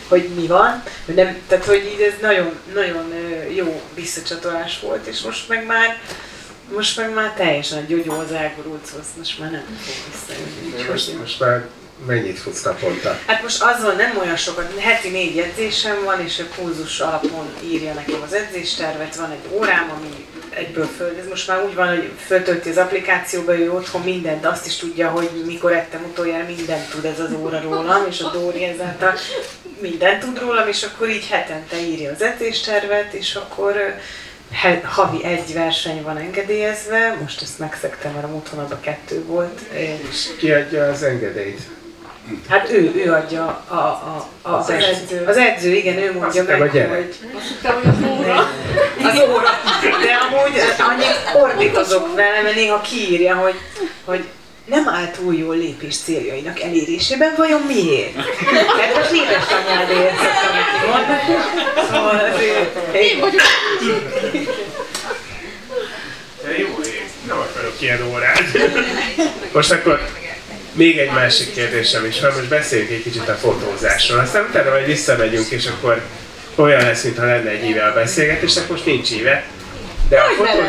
hogy 0.08 0.28
mi 0.34 0.46
van. 0.46 0.82
Nem, 1.04 1.38
tehát, 1.48 1.64
hogy 1.64 1.90
így 1.94 2.00
ez 2.00 2.14
nagyon, 2.20 2.58
nagyon 2.74 3.14
jó 3.54 3.82
visszacsatolás 3.94 4.80
volt, 4.80 5.06
és 5.06 5.20
most 5.20 5.48
meg 5.48 5.66
már 5.66 6.00
most 6.72 6.96
meg 6.96 7.14
már 7.14 7.34
teljesen 7.34 7.78
a 7.78 7.86
gyógyó 7.86 8.12
az 8.12 8.32
elgurult, 8.32 8.86
szóval 8.86 9.04
most 9.18 9.38
már 9.38 9.50
nem 9.50 9.78
fog 9.80 9.94
visszajönni. 10.12 10.90
Most, 10.90 11.18
most 11.18 11.40
már 11.40 11.66
Mennyit 12.06 12.38
futsz 12.38 12.62
naponta? 12.62 13.18
Hát 13.26 13.42
most 13.42 13.62
azon 13.62 13.96
nem 13.96 14.18
olyan 14.18 14.36
sokat, 14.36 14.80
heti 14.80 15.08
négy 15.08 15.38
edzésem 15.38 16.04
van, 16.04 16.20
és 16.20 16.38
a 16.38 16.54
pulzus 16.56 17.00
alapon 17.00 17.46
írja 17.64 17.92
nekem 17.92 18.22
az 18.26 18.32
edzéstervet, 18.32 19.16
van 19.16 19.30
egy 19.30 19.52
órám, 19.52 19.92
ami 19.96 20.26
egyből 20.50 20.88
föl, 20.96 21.16
ez 21.20 21.28
most 21.28 21.48
már 21.48 21.64
úgy 21.64 21.74
van, 21.74 21.88
hogy 21.88 22.10
föltölti 22.26 22.68
az 22.68 22.76
applikációba, 22.76 23.58
ő 23.58 23.72
otthon 23.72 24.02
mindent, 24.02 24.46
azt 24.46 24.66
is 24.66 24.76
tudja, 24.76 25.08
hogy 25.08 25.30
mikor 25.46 25.72
ettem 25.72 26.04
utoljára, 26.04 26.44
mindent 26.44 26.90
tud 26.90 27.04
ez 27.04 27.20
az 27.20 27.32
óra 27.32 27.60
rólam, 27.60 28.06
és 28.08 28.20
a 28.20 28.30
Dóri 28.30 28.64
ezáltal 28.64 29.14
mindent 29.80 30.20
tud 30.20 30.38
rólam, 30.38 30.68
és 30.68 30.82
akkor 30.82 31.08
így 31.08 31.28
hetente 31.28 31.80
írja 31.80 32.12
az 32.12 32.22
edzéstervet, 32.22 33.12
és 33.12 33.34
akkor 33.34 33.94
havi 34.82 35.24
egy 35.24 35.52
verseny 35.52 36.02
van 36.02 36.16
engedélyezve, 36.16 37.16
most 37.20 37.42
ezt 37.42 37.58
megszektem, 37.58 38.12
mert 38.12 38.24
a 38.24 38.28
múlt 38.28 38.48
hónapban 38.48 38.80
kettő 38.80 39.24
volt. 39.24 39.60
És 40.10 40.26
ki 40.38 40.52
adja 40.52 40.84
az 40.84 41.02
engedélyt? 41.02 41.60
Hát 42.48 42.70
ő, 42.70 42.92
ő 42.96 43.12
adja 43.12 43.64
a, 43.68 43.74
a, 43.74 44.28
a, 44.42 44.54
az, 44.56 44.68
az 44.68 44.70
edző. 44.70 45.24
Az 45.26 45.36
edző, 45.36 45.72
igen, 45.72 45.98
ő 45.98 46.12
mondja 46.12 46.40
Azt 46.40 46.58
meg, 46.58 46.70
hogy... 46.70 46.78
Azt 47.36 47.48
hittem, 47.48 47.74
hogy 47.74 47.86
az 47.86 48.10
óra. 48.10 48.36
Az 49.10 49.18
óra. 49.18 49.48
De 49.80 50.12
amúgy 50.28 50.60
annyit 50.78 51.42
ordítozok 51.42 52.14
vele, 52.14 52.42
mert 52.42 52.54
néha 52.54 52.80
kiírja, 52.80 53.34
hogy, 53.34 53.54
hogy 54.04 54.24
nem 54.64 54.88
áll 54.88 55.10
túl 55.10 55.34
jól 55.34 55.56
lépés 55.56 55.96
céljainak 55.96 56.60
elérésében, 56.60 57.34
vajon 57.36 57.60
miért? 57.60 58.14
Mert 58.76 58.94
most 58.96 59.12
édesanyádért 59.12 60.16
szoktam 60.16 60.54
neki 60.54 60.86
mondani. 60.86 61.38
Szóval 61.90 62.30
azért... 62.32 62.94
Én 62.94 63.20
vagyok. 63.20 63.42
Jó, 66.58 66.68
én 66.84 67.08
nem 67.26 67.38
akarok 67.38 67.74
ilyen 67.80 68.02
órát. 68.12 68.42
Most 69.52 69.72
akkor 69.72 70.00
még 70.74 70.98
egy 70.98 71.10
másik 71.10 71.54
kérdésem 71.54 72.04
is 72.04 72.20
van, 72.20 72.32
most 72.36 72.48
beszéljünk 72.48 72.90
egy 72.90 73.02
kicsit 73.02 73.28
a 73.28 73.34
fotózásról, 73.34 74.18
aztán 74.18 74.46
utána 74.48 74.70
majd 74.70 74.86
visszamegyünk, 74.86 75.50
és 75.50 75.66
akkor 75.66 76.02
olyan 76.54 76.82
lesz, 76.82 77.02
mintha 77.02 77.24
lenne 77.24 77.50
egy 77.50 77.64
íve 77.64 77.84
a 77.84 77.94
beszélgetés, 77.94 78.56
akkor 78.56 78.70
most 78.70 78.86
nincs 78.86 79.10
íve. 79.10 79.44
De 80.08 80.20
a, 80.20 80.28
fotó... 80.28 80.62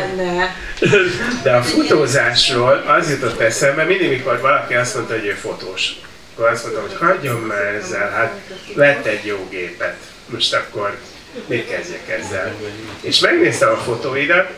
De 1.42 1.52
a 1.52 1.62
fotózásról 1.62 2.84
az 2.86 3.10
jutott 3.10 3.40
eszembe, 3.40 3.84
mindig 3.84 4.08
mikor 4.08 4.40
valaki 4.40 4.74
azt 4.74 4.94
mondta, 4.94 5.14
hogy 5.14 5.26
ő 5.26 5.32
fotós, 5.32 5.92
akkor 6.34 6.48
azt 6.48 6.62
mondtam, 6.62 6.84
hogy 6.88 7.08
hagyjon 7.08 7.40
már 7.40 7.64
ezzel, 7.64 8.10
hát 8.10 8.40
vett 8.74 9.06
egy 9.06 9.24
jó 9.24 9.46
gépet, 9.50 9.96
most 10.26 10.54
akkor 10.54 10.98
mit 11.46 11.68
kezdjek 11.68 12.08
ezzel? 12.08 12.54
És 13.00 13.18
megnéztem 13.18 13.68
a 13.68 13.76
fotóidat, 13.76 14.50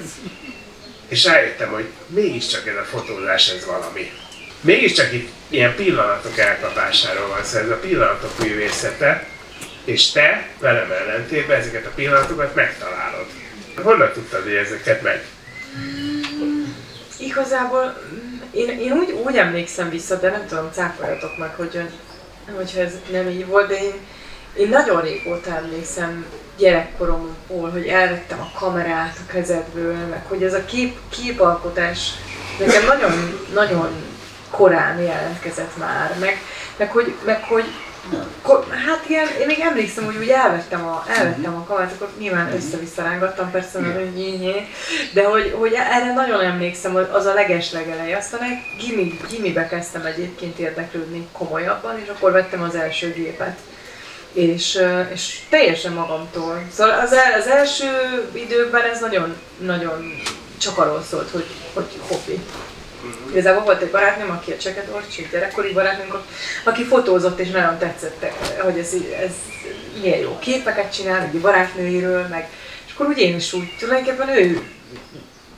és 1.09 1.25
rájöttem, 1.25 1.69
hogy 1.69 1.85
mégiscsak 2.07 2.67
ez 2.67 2.77
a 2.77 2.85
fotózás 2.85 3.49
ez 3.49 3.65
valami 3.67 4.11
mégiscsak 4.61 5.13
itt 5.13 5.29
ilyen 5.49 5.75
pillanatok 5.75 6.39
elkapásáról 6.39 7.29
van 7.29 7.45
szó, 7.45 7.59
ez 7.59 7.71
a 7.71 7.77
pillanatok 7.77 8.39
művészete, 8.39 9.27
és 9.85 10.11
te 10.11 10.49
velem 10.59 10.91
ellentétben 10.91 11.59
ezeket 11.59 11.87
a 11.87 11.93
pillanatokat 11.95 12.55
megtalálod. 12.55 13.27
Honnan 13.83 14.13
tudtad, 14.13 14.43
hogy 14.43 14.55
ezeket 14.55 15.03
meg? 15.03 15.25
Igazából 17.19 18.03
én, 18.51 18.69
én 18.69 18.93
úgy, 18.93 19.11
úgy 19.11 19.37
emlékszem 19.37 19.91
vissza, 19.91 20.17
de 20.17 20.31
nem 20.31 20.47
tudom, 20.47 20.71
cáfoljatok 20.73 21.39
meg, 21.39 21.55
hogy, 21.55 21.81
hogyha 22.57 22.81
ez 22.81 22.93
nem 23.11 23.29
így 23.29 23.47
volt, 23.47 23.69
de 23.69 23.75
én, 23.75 23.95
én 24.57 24.69
nagyon 24.69 25.01
régóta 25.01 25.57
emlékszem 25.57 26.27
gyerekkoromból, 26.59 27.71
hogy 27.71 27.87
elvettem 27.87 28.41
a 28.41 28.59
kamerát 28.59 29.17
a 29.27 29.33
kezedből, 29.33 29.95
meg 29.95 30.25
hogy 30.27 30.43
ez 30.43 30.55
a 30.55 30.65
kép, 30.65 30.99
képalkotás 31.09 32.11
nekem 32.59 32.87
nagyon, 32.87 33.41
nagyon 33.55 34.08
korán 34.51 34.99
jelentkezett 34.99 35.77
már, 35.77 36.17
meg, 36.21 36.43
meg, 36.77 36.91
hogy, 36.91 37.15
meg 37.25 37.45
hogy 37.45 37.65
Hát 38.87 39.05
igen, 39.09 39.27
én 39.41 39.47
még 39.47 39.61
emlékszem, 39.61 40.05
hogy 40.05 40.17
úgy 40.17 40.29
elvettem 40.29 40.87
a, 40.87 41.05
elvettem 41.09 41.57
a 41.57 41.65
kamerát, 41.65 41.93
akkor 41.93 42.09
nyilván 42.19 42.53
össze-vissza 42.53 43.03
rángattam 43.03 43.51
persze, 43.51 43.79
mert 43.79 44.15
nyínyé, 44.15 44.67
de 45.13 45.25
hogy, 45.25 45.55
hogy 45.59 45.73
erre 45.73 46.13
nagyon 46.13 46.41
emlékszem, 46.41 46.93
hogy 46.93 47.09
az 47.13 47.25
a 47.25 47.35
leges 47.35 47.73
legelej. 47.73 48.15
Aztán 48.15 48.43
egy 48.43 48.87
gimi, 48.87 49.19
gimibe 49.31 49.67
kezdtem 49.67 50.07
egyébként 50.07 50.59
érdeklődni 50.59 51.29
komolyabban, 51.33 51.99
és 52.03 52.09
akkor 52.09 52.33
vettem 52.33 52.63
az 52.63 52.75
első 52.75 53.13
gépet. 53.13 53.59
És, 54.33 54.83
és 55.13 55.41
teljesen 55.49 55.93
magamtól. 55.93 56.63
Szóval 56.73 56.99
az, 56.99 57.13
el, 57.13 57.41
az 57.41 57.47
első 57.47 57.87
időben 58.33 58.83
ez 58.83 59.01
nagyon, 59.01 59.37
nagyon 59.59 60.23
csak 60.59 60.79
arról 60.79 61.03
szólt, 61.11 61.31
hogy, 61.31 61.47
hogy 61.75 62.01
hobbi. 62.09 62.41
Igazából 63.31 63.63
volt 63.63 63.83
egy 63.83 63.91
barátnőm, 63.91 64.31
aki 64.31 64.53
a 64.53 64.57
Cseket 64.57 64.89
Orcsi, 64.95 65.29
gyerekkori 65.33 65.73
barátnőnk, 65.73 66.23
aki 66.65 66.85
fotózott, 66.85 67.39
és 67.39 67.51
nagyon 67.51 67.79
tetszett, 67.79 68.25
hogy 68.63 68.79
ez, 68.79 68.95
ez 69.25 69.33
milyen 70.01 70.19
jó 70.19 70.39
képeket 70.39 70.95
csinál, 70.95 71.31
egy 71.33 71.41
barátnőiről, 71.41 72.27
meg, 72.27 72.49
és 72.87 72.93
akkor 72.95 73.07
úgy 73.07 73.19
én 73.19 73.37
is 73.37 73.53
úgy, 73.53 73.77
tulajdonképpen 73.79 74.29
ő, 74.29 74.63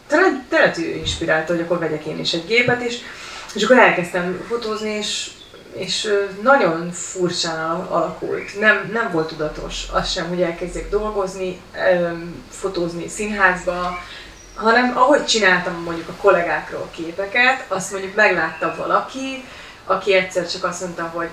talán 0.06 0.46
tényleg 0.48 0.78
ő 0.78 0.96
inspirálta, 0.96 1.52
hogy 1.52 1.62
akkor 1.62 1.78
vegyek 1.78 2.04
én 2.04 2.18
is 2.18 2.32
egy 2.32 2.46
gépet, 2.46 2.82
és, 2.82 2.98
és 3.54 3.62
akkor 3.62 3.78
elkezdtem 3.78 4.44
fotózni, 4.48 4.90
és, 4.90 5.30
és 5.72 6.08
nagyon 6.42 6.90
furcsán 6.92 7.80
alakult. 7.80 8.60
Nem, 8.60 8.90
nem 8.92 9.10
volt 9.12 9.28
tudatos 9.28 9.86
az 9.92 10.10
sem, 10.10 10.28
hogy 10.28 10.42
elkezdjek 10.42 10.90
dolgozni, 10.90 11.60
fotózni 12.50 13.08
színházba, 13.08 13.98
hanem 14.60 14.96
ahogy 14.96 15.24
csináltam 15.24 15.82
mondjuk 15.82 16.08
a 16.08 16.20
kollégákról 16.20 16.88
képeket, 16.90 17.64
azt 17.68 17.92
mondjuk 17.92 18.14
meglátta 18.14 18.74
valaki, 18.76 19.44
aki 19.84 20.14
egyszer 20.14 20.50
csak 20.50 20.64
azt 20.64 20.80
mondta, 20.80 21.02
hogy 21.02 21.28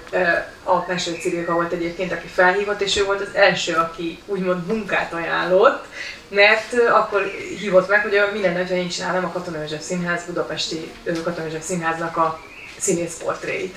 a 0.63 0.83
Meső 0.87 1.11
Cirilka 1.21 1.53
volt 1.53 1.71
egyébként, 1.71 2.11
aki 2.11 2.27
felhívott, 2.27 2.81
és 2.81 2.97
ő 2.97 3.05
volt 3.05 3.21
az 3.21 3.35
első, 3.35 3.73
aki 3.73 4.19
úgymond 4.25 4.67
munkát 4.67 5.13
ajánlott, 5.13 5.85
mert 6.29 6.73
akkor 6.89 7.23
hívott 7.59 7.89
meg, 7.89 8.01
hogy 8.01 8.21
minden 8.33 8.55
hogyha 8.55 8.75
én 8.75 8.89
csinálom 8.89 9.25
a 9.25 9.31
Katona 9.31 9.59
József 9.59 9.81
Színház, 9.81 10.23
Budapesti 10.25 10.91
Katona 11.23 11.45
József 11.45 11.63
Színháznak 11.63 12.17
a 12.17 12.39
színész 12.77 13.17
portréit. 13.23 13.75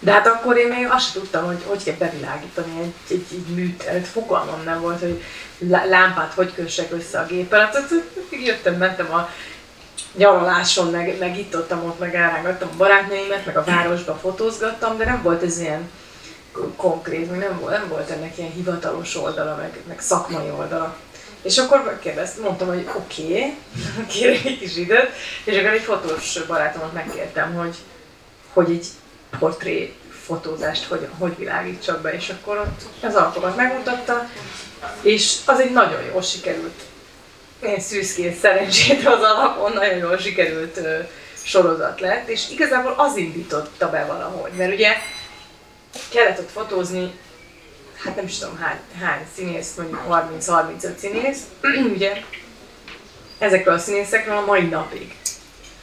De 0.00 0.12
hát 0.12 0.26
akkor 0.26 0.56
én 0.56 0.68
még 0.68 0.86
azt 0.90 1.12
tudtam, 1.12 1.44
hogy 1.44 1.62
hogy 1.66 1.82
kell 1.82 1.94
bevilágítani 1.94 2.80
egy, 2.80 2.94
egy, 3.10 3.26
egy 3.30 3.54
műteret. 3.54 4.06
Fogalmam 4.06 4.62
nem 4.64 4.80
volt, 4.80 5.00
hogy 5.00 5.22
lámpát 5.88 6.32
hogy 6.34 6.54
kössek 6.54 6.92
össze 6.92 7.18
a 7.18 7.26
géppel. 7.26 7.60
Hát, 7.60 7.88
jöttem, 8.30 8.74
mentem 8.74 9.14
a 9.14 9.28
nyaraláson, 10.16 10.90
meg, 10.90 11.18
meg 11.18 11.38
itt 11.38 11.56
ott, 11.56 11.72
ott 11.72 11.98
meg 11.98 12.14
elrángattam 12.14 12.68
a 12.72 12.76
barátnőimet, 12.76 13.46
meg 13.46 13.56
a 13.56 13.64
városba 13.64 14.14
fotózgattam, 14.14 14.96
de 14.96 15.04
nem 15.04 15.22
volt 15.22 15.42
ez 15.42 15.58
ilyen 15.58 15.90
konkrét, 16.76 17.30
meg 17.30 17.38
nem, 17.38 17.62
nem 17.68 17.88
volt 17.88 18.10
ennek 18.10 18.38
ilyen 18.38 18.50
hivatalos 18.50 19.16
oldala, 19.16 19.56
meg, 19.56 19.78
meg 19.88 20.00
szakmai 20.00 20.50
oldala. 20.50 20.96
És 21.42 21.58
akkor 21.58 21.98
kérdeztem, 22.02 22.42
mondtam, 22.42 22.68
hogy 22.68 22.88
oké, 22.96 23.22
okay, 23.22 23.56
kérek 24.12 24.44
egy 24.44 24.58
kis 24.58 24.76
időt, 24.76 25.10
és 25.44 25.58
akkor 25.58 25.70
egy 25.70 25.82
fotós 25.82 26.38
barátomat 26.46 26.92
megkértem, 26.92 27.54
hogy, 27.54 27.76
hogy 28.52 28.70
így 28.70 28.86
portré 29.38 29.94
fotózást, 30.24 30.84
hogy, 30.84 31.08
hogy 31.18 31.36
világítsak 31.38 32.00
be, 32.00 32.14
és 32.14 32.28
akkor 32.28 32.58
ott 32.58 33.04
az 33.04 33.14
alkomat 33.14 33.56
megmutatta, 33.56 34.28
és 35.02 35.36
az 35.44 35.60
egy 35.60 35.72
nagyon 35.72 36.02
jól 36.02 36.22
sikerült, 36.22 36.82
én 37.62 37.80
szűzként 37.80 38.38
szerencsét 38.38 39.06
az 39.06 39.22
alapon 39.22 39.72
nagyon 39.72 39.98
jól 39.98 40.18
sikerült 40.18 40.76
ö, 40.76 40.98
sorozat 41.42 42.00
lett, 42.00 42.28
és 42.28 42.50
igazából 42.50 42.94
az 42.96 43.16
indította 43.16 43.90
be 43.90 44.04
valahogy, 44.04 44.52
mert 44.52 44.72
ugye 44.72 44.92
kellett 46.08 46.38
ott 46.38 46.50
fotózni, 46.50 47.12
hát 48.04 48.16
nem 48.16 48.24
is 48.24 48.38
tudom 48.38 48.56
hány, 48.58 48.78
hány 49.00 49.26
színész, 49.36 49.74
mondjuk 49.76 50.00
30-35 50.10 50.96
színész, 50.96 51.40
ugye 51.94 52.12
ezekről 53.38 53.74
a 53.74 53.78
színészekről 53.78 54.36
a 54.36 54.44
mai 54.44 54.66
napig 54.66 55.16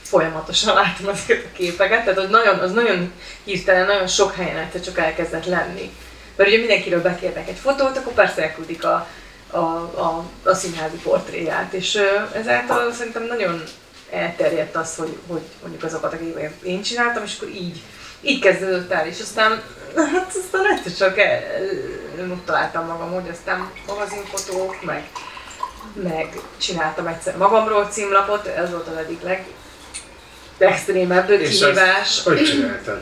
folyamatosan 0.04 0.76
látom 0.76 1.10
ezeket 1.10 1.46
a 1.46 1.56
képeket, 1.58 2.04
tehát 2.04 2.20
az 2.20 2.30
nagyon, 2.30 2.60
az 2.60 2.72
nagyon 2.72 3.12
hirtelen, 3.44 3.86
nagyon 3.86 4.08
sok 4.08 4.36
helyen 4.36 4.58
egyszer 4.58 4.82
csak 4.82 4.98
elkezdett 4.98 5.46
lenni. 5.46 5.92
Mert 6.36 6.50
ugye 6.50 6.60
mindenkiről 6.60 7.02
bekérnek 7.02 7.48
egy 7.48 7.58
fotót, 7.58 7.98
akkor 7.98 8.14
persze 8.14 8.42
elküldik 8.42 8.86
a, 8.86 9.08
a, 9.52 9.58
a, 9.58 10.26
a 10.44 10.54
színházi 10.54 10.98
portréját, 10.98 11.74
és 11.74 12.02
ezáltal 12.34 12.92
szerintem 12.92 13.24
nagyon 13.24 13.64
elterjedt 14.12 14.76
az, 14.76 14.96
hogy, 14.96 15.18
hogy 15.28 15.42
mondjuk 15.62 15.84
azokat, 15.84 16.14
akiket 16.14 16.62
én 16.62 16.82
csináltam, 16.82 17.24
és 17.24 17.36
akkor 17.38 17.50
így, 17.50 17.82
így 18.22 18.40
kezdődött 18.40 18.92
el, 18.92 19.08
és 19.08 19.20
aztán, 19.20 19.62
hát 19.96 20.34
aztán 20.44 20.66
egyszer 20.76 20.94
csak 20.94 21.18
el, 21.18 21.42
találtam 22.46 22.86
magam, 22.86 23.12
hogy 23.12 23.30
aztán 23.32 23.72
magazinfotók, 23.88 24.84
meg, 24.84 25.10
meg 25.94 26.40
csináltam 26.58 27.08
egyszer 27.08 27.38
magamról 27.38 27.86
címlapot, 27.86 28.48
ez 28.48 28.72
volt 28.72 28.88
az 28.88 28.98
egyik 28.98 29.22
leg, 29.22 29.46
legextrémebb 30.58 31.28
kihívás. 31.28 32.24
hogy 32.24 32.44
csináltad? 32.44 33.00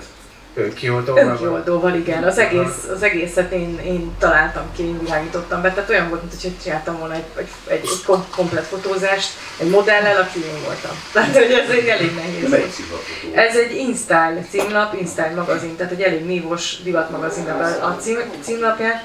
Önkioldóval? 0.54 1.24
Önkioldóval, 1.24 1.96
igen. 1.96 2.24
Az, 2.24 2.38
egész, 2.38 2.88
az 2.94 3.04
egészet 3.04 3.52
én, 3.52 3.80
én 3.86 4.16
találtam 4.20 4.64
ki, 4.76 4.84
én 4.84 5.00
világítottam 5.00 5.62
be. 5.62 5.72
Tehát 5.72 5.90
olyan 5.90 6.10
volt, 6.10 6.22
mintha 6.22 6.50
csináltam 6.64 6.98
volna 7.00 7.14
egy, 7.14 7.24
egy, 7.36 7.48
egy, 7.68 7.80
egy 7.84 8.26
komplet 8.36 8.66
fotózást 8.66 9.30
egy 9.60 9.70
modellel, 9.70 10.22
aki 10.22 10.40
én 10.40 10.64
voltam. 10.66 10.92
Tehát 11.14 11.34
hogy 11.34 11.52
ez 11.52 11.70
egy 11.70 11.88
elég 11.88 12.16
nehéz. 12.16 12.54
egy 12.54 12.74
Ez 13.34 13.56
egy 13.56 13.76
InStyle 13.76 14.46
címlap, 14.50 14.94
InStyle 15.00 15.34
magazin, 15.36 15.76
tehát 15.76 15.92
egy 15.92 16.02
elég 16.02 16.26
nívós 16.26 16.82
divatmagazin 16.84 17.50
a 17.82 17.98
cím, 18.00 18.18
címlapján 18.42 19.02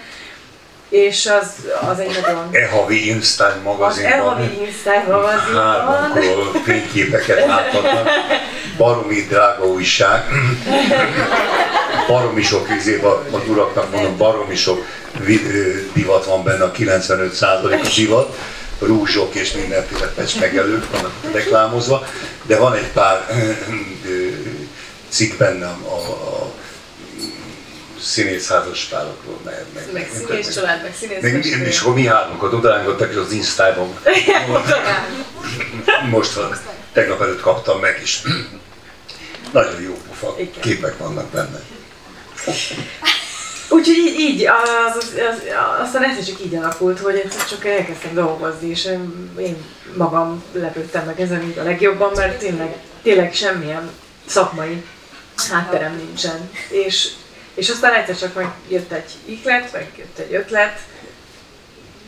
és 0.88 1.30
az, 1.40 1.48
az 1.90 1.98
egy 1.98 2.18
nagyon... 2.22 2.48
E-havi 2.52 3.08
Instyle 3.08 3.60
magazinban. 3.62 4.10
Az 4.10 4.18
E-havi 4.18 4.64
Instyle 4.64 5.06
magazinban. 5.10 5.62
Hármunkról 5.62 6.62
fényképeket 6.64 7.46
láthatnak. 7.46 8.08
Baromi 8.76 9.26
drága 9.28 9.64
újság. 9.64 10.24
Baromi 12.08 12.42
sok 12.42 12.68
izében, 12.78 13.10
a 13.10 13.36
uraknak 13.48 13.90
mondom, 13.92 14.16
baromi 14.16 14.56
sok 14.56 14.86
divat 15.92 16.24
van 16.24 16.44
benne, 16.44 16.64
a 16.64 16.72
95% 16.72 17.82
a 17.82 17.88
divat 17.96 18.36
rúzsok 18.78 19.34
és 19.34 19.52
mindenféle 19.52 20.06
pecsmegelők 20.06 20.90
vannak 20.90 21.12
reklámozva, 21.32 22.06
de 22.42 22.58
van 22.58 22.74
egy 22.74 22.90
pár 22.92 23.26
cikk 25.08 25.38
bennem 25.38 25.84
a, 25.84 26.25
a 27.96 28.00
színészházaspárokról, 28.00 29.40
meg, 29.44 29.64
meg, 29.74 29.92
meg 29.92 30.10
színész 30.14 30.54
család, 30.54 30.82
meg 30.82 30.94
színész 30.94 31.22
meg, 31.22 31.66
És 31.66 31.80
akkor 31.80 31.94
mi 31.94 32.06
hármunkat 32.06 32.52
odaállítottak, 32.52 33.10
és 33.10 33.16
az 33.16 33.32
Instában 33.32 33.98
most 36.10 36.32
van, 36.32 36.58
tegnap 36.92 37.20
előtt 37.20 37.40
kaptam 37.40 37.80
meg, 37.80 37.98
és 38.02 38.22
nagyon 39.52 39.80
jó 39.80 39.94
pufa. 40.08 40.36
Képek 40.60 40.98
vannak 40.98 41.26
benne. 41.30 41.60
Úgyhogy 43.68 43.96
így, 43.96 44.18
így 44.18 44.46
az, 44.46 44.94
az, 44.96 45.12
az, 45.30 45.42
aztán 45.82 46.02
ez 46.02 46.26
csak 46.26 46.40
így 46.44 46.54
alakult, 46.54 46.98
hogy 46.98 47.14
egyszer 47.24 47.44
csak 47.44 47.64
elkezdtem 47.64 48.14
dolgozni, 48.14 48.68
és 48.68 48.84
én 49.38 49.64
magam 49.96 50.44
lepődtem 50.52 51.04
meg 51.04 51.20
ezen 51.20 51.42
így 51.42 51.58
a 51.58 51.62
legjobban, 51.62 52.12
mert 52.14 52.38
tényleg, 52.38 52.76
tényleg 53.02 53.34
semmilyen 53.34 53.90
szakmai 54.26 54.84
hátterem 55.50 55.96
nincsen. 55.96 56.50
És 56.68 57.08
és 57.56 57.68
aztán 57.68 57.94
egyszer 57.94 58.16
csak 58.16 58.34
meg 58.34 58.50
jött 58.68 58.92
egy 58.92 59.10
iklet, 59.24 59.72
meg 59.72 59.92
jött 59.96 60.18
egy 60.18 60.34
ötlet, 60.34 60.78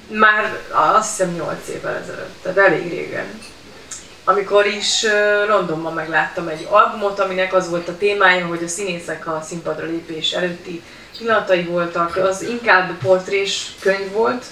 már 0.08 0.58
azt 0.70 1.10
hiszem 1.10 1.34
8 1.34 1.68
évvel 1.68 1.96
ezelőtt, 1.96 2.42
tehát 2.42 2.58
elég 2.58 2.90
régen. 2.90 3.40
Amikor 4.24 4.66
is 4.66 5.06
Londonban 5.48 5.92
megláttam 5.92 6.48
egy 6.48 6.66
albumot, 6.70 7.20
aminek 7.20 7.54
az 7.54 7.68
volt 7.68 7.88
a 7.88 7.96
témája, 7.96 8.46
hogy 8.46 8.62
a 8.64 8.68
színészek 8.68 9.26
a 9.26 9.42
színpadra 9.46 9.86
lépés 9.86 10.32
előtti 10.32 10.82
pillanatai 11.18 11.62
voltak, 11.62 12.16
az 12.16 12.42
inkább 12.42 12.98
portrés 12.98 13.66
könyv 13.80 14.12
volt, 14.12 14.44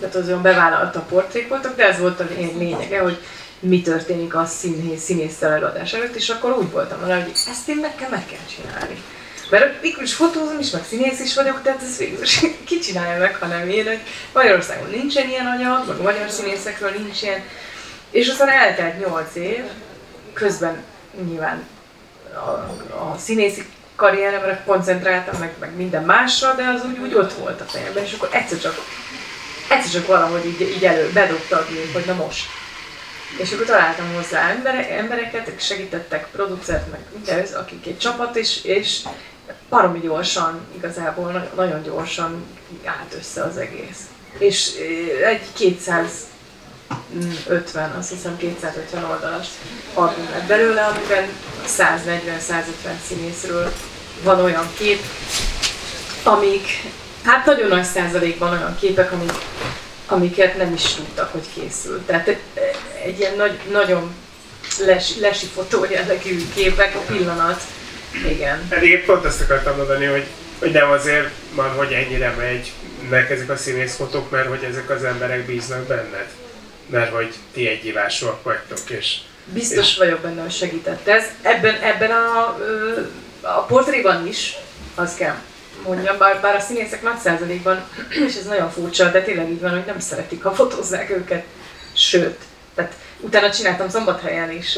tehát 0.00 0.14
az 0.14 0.26
olyan 0.26 0.42
bevállalta 0.42 1.00
portrék 1.00 1.48
voltak, 1.48 1.76
de 1.76 1.88
ez 1.88 1.98
volt 1.98 2.20
a 2.20 2.26
lényege, 2.58 3.00
hogy 3.00 3.18
mi 3.60 3.82
történik 3.82 4.34
a 4.34 4.44
színész, 4.44 5.02
színésszel 5.02 5.52
előadás 5.52 5.92
előtt, 5.92 6.14
és 6.14 6.28
akkor 6.28 6.56
úgy 6.58 6.70
voltam 6.70 7.00
vele, 7.00 7.14
hogy 7.14 7.32
ezt 7.50 7.68
én 7.68 7.78
nekem 7.80 8.10
meg 8.10 8.26
kell 8.26 8.46
csinálni 8.56 9.02
Mert 9.50 9.80
végül 9.80 10.02
is 10.02 10.14
fotózom 10.14 10.58
is, 10.58 10.70
meg 10.70 10.84
színész 10.84 11.20
is 11.20 11.34
vagyok, 11.34 11.62
tehát 11.62 11.82
ez 11.82 11.98
végül 11.98 12.22
is 12.22 12.40
ki 12.66 12.78
csinálja 12.78 13.18
meg, 13.18 13.36
hanem 13.36 13.68
én, 13.68 13.86
hogy 13.86 14.00
Magyarországon 14.32 14.90
nincsen 14.90 15.28
ilyen 15.28 15.46
anyag, 15.46 15.88
meg 15.88 16.00
magyar 16.00 16.30
színészekről 16.30 16.90
nincs 16.90 17.22
ilyen. 17.22 17.42
És 18.10 18.28
aztán 18.28 18.48
eltelt 18.48 19.06
8 19.06 19.34
év, 19.34 19.64
közben 20.32 20.82
nyilván 21.28 21.66
a, 22.34 22.50
a 23.10 23.16
színészi 23.18 23.64
karrieremre 23.96 24.62
koncentráltam, 24.66 25.40
meg, 25.40 25.54
meg 25.60 25.76
minden 25.76 26.04
másra, 26.04 26.54
de 26.54 26.64
az 26.64 26.84
úgy, 26.84 26.98
úgy 26.98 27.14
ott 27.14 27.32
volt 27.32 27.60
a 27.60 27.64
fejemben, 27.64 28.04
és 28.04 28.12
akkor 28.12 28.28
egyszer 28.32 28.58
csak, 28.58 28.74
egyszer 29.68 29.90
csak 29.90 30.06
valahogy 30.06 30.46
így, 30.46 30.60
így 30.60 30.84
elő, 30.84 31.10
bedobta 31.12 31.56
a 31.56 31.66
gép, 31.70 31.92
hogy 31.92 32.04
na 32.06 32.14
most. 32.14 32.46
És 33.38 33.52
akkor 33.52 33.66
találtam 33.66 34.14
hozzá 34.14 34.50
embere, 34.50 34.88
embereket, 34.88 35.48
akik 35.48 35.60
segítettek, 35.60 36.26
producert, 36.32 36.90
meg 36.90 37.00
minden, 37.14 37.46
akik 37.54 37.86
egy 37.86 37.98
csapat, 37.98 38.36
és, 38.36 38.64
és 38.64 38.98
baromi 39.68 40.00
gyorsan, 40.00 40.60
igazából 40.76 41.50
nagyon 41.54 41.82
gyorsan 41.82 42.44
állt 42.84 43.14
össze 43.18 43.42
az 43.42 43.56
egész. 43.56 44.00
És 44.38 44.70
eh, 44.78 45.28
egy 45.28 45.52
250, 45.52 47.90
azt 47.90 48.10
hiszem 48.10 48.36
250 48.36 49.04
oldalas 49.04 49.46
album 49.94 50.28
lett 50.30 50.46
belőle, 50.46 50.84
amiben 50.84 51.28
140-150 51.66 51.80
színészről 53.06 53.72
van 54.22 54.40
olyan 54.40 54.68
kép, 54.78 55.00
amik, 56.22 56.66
hát 57.22 57.44
nagyon 57.44 57.68
nagy 57.68 57.84
százalékban 57.84 58.52
olyan 58.52 58.76
képek, 58.80 59.12
amik, 59.12 59.32
amiket 60.06 60.56
nem 60.56 60.72
is 60.72 60.94
tudtak, 60.94 61.32
hogy 61.32 61.44
készült. 61.54 62.06
Tehát 62.06 62.28
egy, 62.28 62.40
egy 63.04 63.18
ilyen 63.18 63.36
nagy, 63.36 63.58
nagyon 63.70 64.14
les, 64.78 65.16
lesi 65.16 65.46
fotó 65.46 65.86
jellegű 65.90 66.48
képek, 66.54 66.94
a 66.94 66.98
pillanat, 66.98 67.62
igen. 68.28 68.68
Pedig 68.68 69.04
pont 69.04 69.24
azt 69.24 69.40
akartam 69.40 69.76
mondani, 69.76 70.04
hogy, 70.04 70.26
hogy 70.58 70.70
nem 70.70 70.90
azért 70.90 71.30
van, 71.54 71.70
hogy 71.70 71.92
ennyire 71.92 72.34
megy 72.38 72.72
nek 73.10 73.30
ezek 73.30 73.50
a 73.50 73.56
színészfotók, 73.56 74.30
mert 74.30 74.48
hogy 74.48 74.62
ezek 74.70 74.90
az 74.90 75.04
emberek 75.04 75.46
bíznak 75.46 75.86
benned. 75.86 76.26
Mert 76.86 77.12
hogy 77.12 77.34
ti 77.52 77.68
egyívásúak 77.68 78.42
vagytok, 78.42 78.90
és... 78.90 79.16
Biztos 79.44 79.90
és... 79.90 79.96
vagyok 79.96 80.20
benne, 80.20 80.42
hogy 80.42 80.52
segített 80.52 81.06
ez. 81.06 81.24
Ebben, 81.42 81.74
ebben 81.74 82.10
a, 82.10 82.56
a 83.40 83.62
portréban 83.62 84.26
is, 84.26 84.56
az 84.94 85.14
kell 85.14 85.36
mondjam, 85.84 86.18
bár, 86.18 86.40
bár 86.40 86.54
a 86.54 86.60
színészek 86.60 87.02
nagy 87.02 87.18
százalékban, 87.18 87.84
és 88.26 88.36
ez 88.36 88.46
nagyon 88.46 88.70
furcsa, 88.70 89.10
de 89.10 89.22
tényleg 89.22 89.50
így 89.50 89.60
van, 89.60 89.70
hogy 89.70 89.84
nem 89.86 90.00
szeretik, 90.00 90.42
ha 90.42 90.54
fotózzák 90.54 91.10
őket. 91.10 91.44
Sőt, 91.92 92.38
tehát 92.74 92.92
utána 93.20 93.50
csináltam 93.50 93.88
Szombathelyen 93.88 94.50
is, 94.50 94.76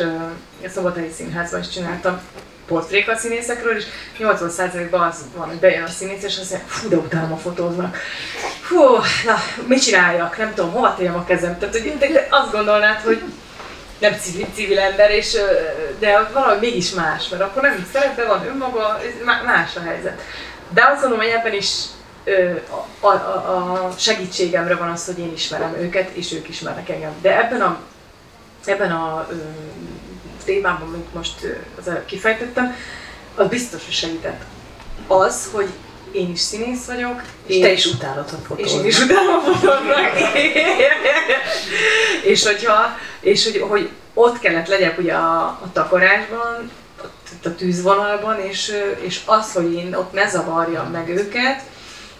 a 0.64 0.68
Szombathelyi 0.68 1.10
Színházban 1.16 1.60
is 1.60 1.68
csináltam 1.68 2.20
portrék 2.68 3.08
a 3.08 3.16
színészekről, 3.16 3.76
és 3.76 3.84
80%-ban 4.18 5.00
az 5.00 5.16
van, 5.36 5.48
hogy 5.48 5.58
bejön 5.58 5.82
a 5.82 5.88
színész, 5.88 6.22
és 6.22 6.38
azt 6.38 6.50
mondja, 6.50 6.68
fú, 6.68 6.88
de 6.88 6.96
utána 6.96 7.36
fotóznak. 7.36 7.96
Fú, 8.60 8.82
na, 9.26 9.36
mit 9.66 9.82
csináljak? 9.82 10.38
Nem 10.38 10.54
tudom, 10.54 10.72
hova 10.72 10.94
tegyem 10.94 11.16
a 11.16 11.24
kezem? 11.24 11.58
Tehát, 11.58 11.74
hogy 11.74 11.98
de 11.98 12.26
azt 12.30 12.52
gondolnád, 12.52 13.00
hogy 13.00 13.22
nem 13.98 14.14
civil, 14.20 14.46
civil 14.54 14.78
ember, 14.78 15.10
és, 15.10 15.36
de 15.98 16.28
valahogy 16.32 16.60
mégis 16.60 16.90
más, 16.90 17.28
mert 17.28 17.42
akkor 17.42 17.62
nem 17.62 17.86
szerepben 17.92 18.26
van 18.26 18.46
önmaga, 18.46 19.00
más 19.24 19.76
a 19.76 19.80
helyzet. 19.80 20.20
De 20.68 20.82
azt 20.92 21.00
gondolom, 21.00 21.24
hogy 21.24 21.34
ebben 21.34 21.54
is 21.54 21.68
a, 23.00 23.06
a, 23.06 23.10
a 23.10 23.94
segítségemre 23.98 24.74
van 24.74 24.90
az, 24.90 25.06
hogy 25.06 25.18
én 25.18 25.32
ismerem 25.32 25.74
őket, 25.80 26.10
és 26.12 26.32
ők 26.32 26.48
ismernek 26.48 26.88
engem. 26.88 27.12
De 27.20 27.38
ebben 27.44 27.60
a, 27.60 27.78
ebben 28.64 28.92
a 28.92 29.28
témában, 30.44 30.88
amit 30.88 31.14
most 31.14 31.34
az 31.78 31.88
előbb 31.88 32.04
kifejtettem, 32.04 32.76
az 33.34 33.48
biztos, 33.48 33.84
hogy 33.84 33.94
segített. 33.94 34.42
Az, 35.06 35.48
hogy 35.52 35.68
én 36.12 36.30
is 36.30 36.40
színész 36.40 36.84
vagyok. 36.84 37.22
És, 37.46 37.56
és 37.56 37.60
te 37.62 37.72
is 37.72 37.86
utálod, 37.86 38.30
hogy 38.30 38.38
fotóznak. 38.46 38.66
És 38.66 38.80
én 38.80 38.86
is 38.86 39.00
utálom, 39.00 39.42
hogy 39.42 39.54
fotóznak. 39.54 40.12
és 42.32 42.46
hogyha, 42.46 42.98
és 43.20 43.44
hogy, 43.44 43.64
hogy 43.68 43.90
ott 44.14 44.38
kellett 44.38 44.68
legyek 44.68 44.98
ugye 44.98 45.14
a, 45.14 45.40
a 45.40 45.68
takarásban, 45.72 46.70
a 47.44 47.54
tűzvonalban, 47.54 48.40
és, 48.40 48.72
és 49.00 49.20
az, 49.24 49.52
hogy 49.52 49.72
én 49.72 49.94
ott 49.94 50.12
ne 50.12 50.28
zavarjam 50.28 50.90
meg 50.90 51.08
őket, 51.08 51.62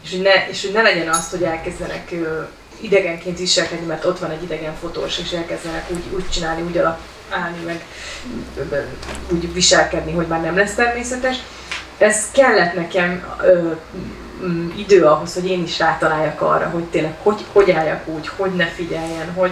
és 0.02 0.10
hogy 0.10 0.20
ne, 0.20 0.48
és 0.48 0.62
hogy 0.62 0.72
ne 0.72 0.82
legyen 0.82 1.08
azt, 1.08 1.30
hogy 1.30 1.42
elkezdenek 1.42 2.14
idegenként 2.80 3.38
viselkedni, 3.38 3.86
mert 3.86 4.04
ott 4.04 4.18
van 4.18 4.30
egy 4.30 4.42
idegen 4.42 4.74
fotós, 4.80 5.18
és 5.18 5.32
elkezdenek 5.32 5.90
úgy, 5.90 6.02
úgy 6.14 6.30
csinálni, 6.30 6.62
úgy 6.62 6.78
alap, 6.78 7.00
állni, 7.30 7.62
meg 7.64 7.84
úgy 9.28 9.52
viselkedni, 9.52 10.12
hogy 10.12 10.26
már 10.26 10.40
nem 10.40 10.56
lesz 10.56 10.74
természetes. 10.74 11.36
Ez 11.98 12.30
kellett 12.32 12.74
nekem 12.74 13.36
ö, 13.42 13.70
idő 14.76 15.04
ahhoz, 15.04 15.34
hogy 15.34 15.50
én 15.50 15.62
is 15.62 15.78
rátaláljak 15.78 16.40
arra, 16.40 16.68
hogy 16.68 16.84
tényleg 16.84 17.14
hogy, 17.22 17.44
hogy 17.52 17.70
álljak 17.70 18.08
úgy, 18.08 18.30
hogy 18.36 18.50
ne 18.50 18.66
figyeljen, 18.66 19.32
hogy... 19.34 19.50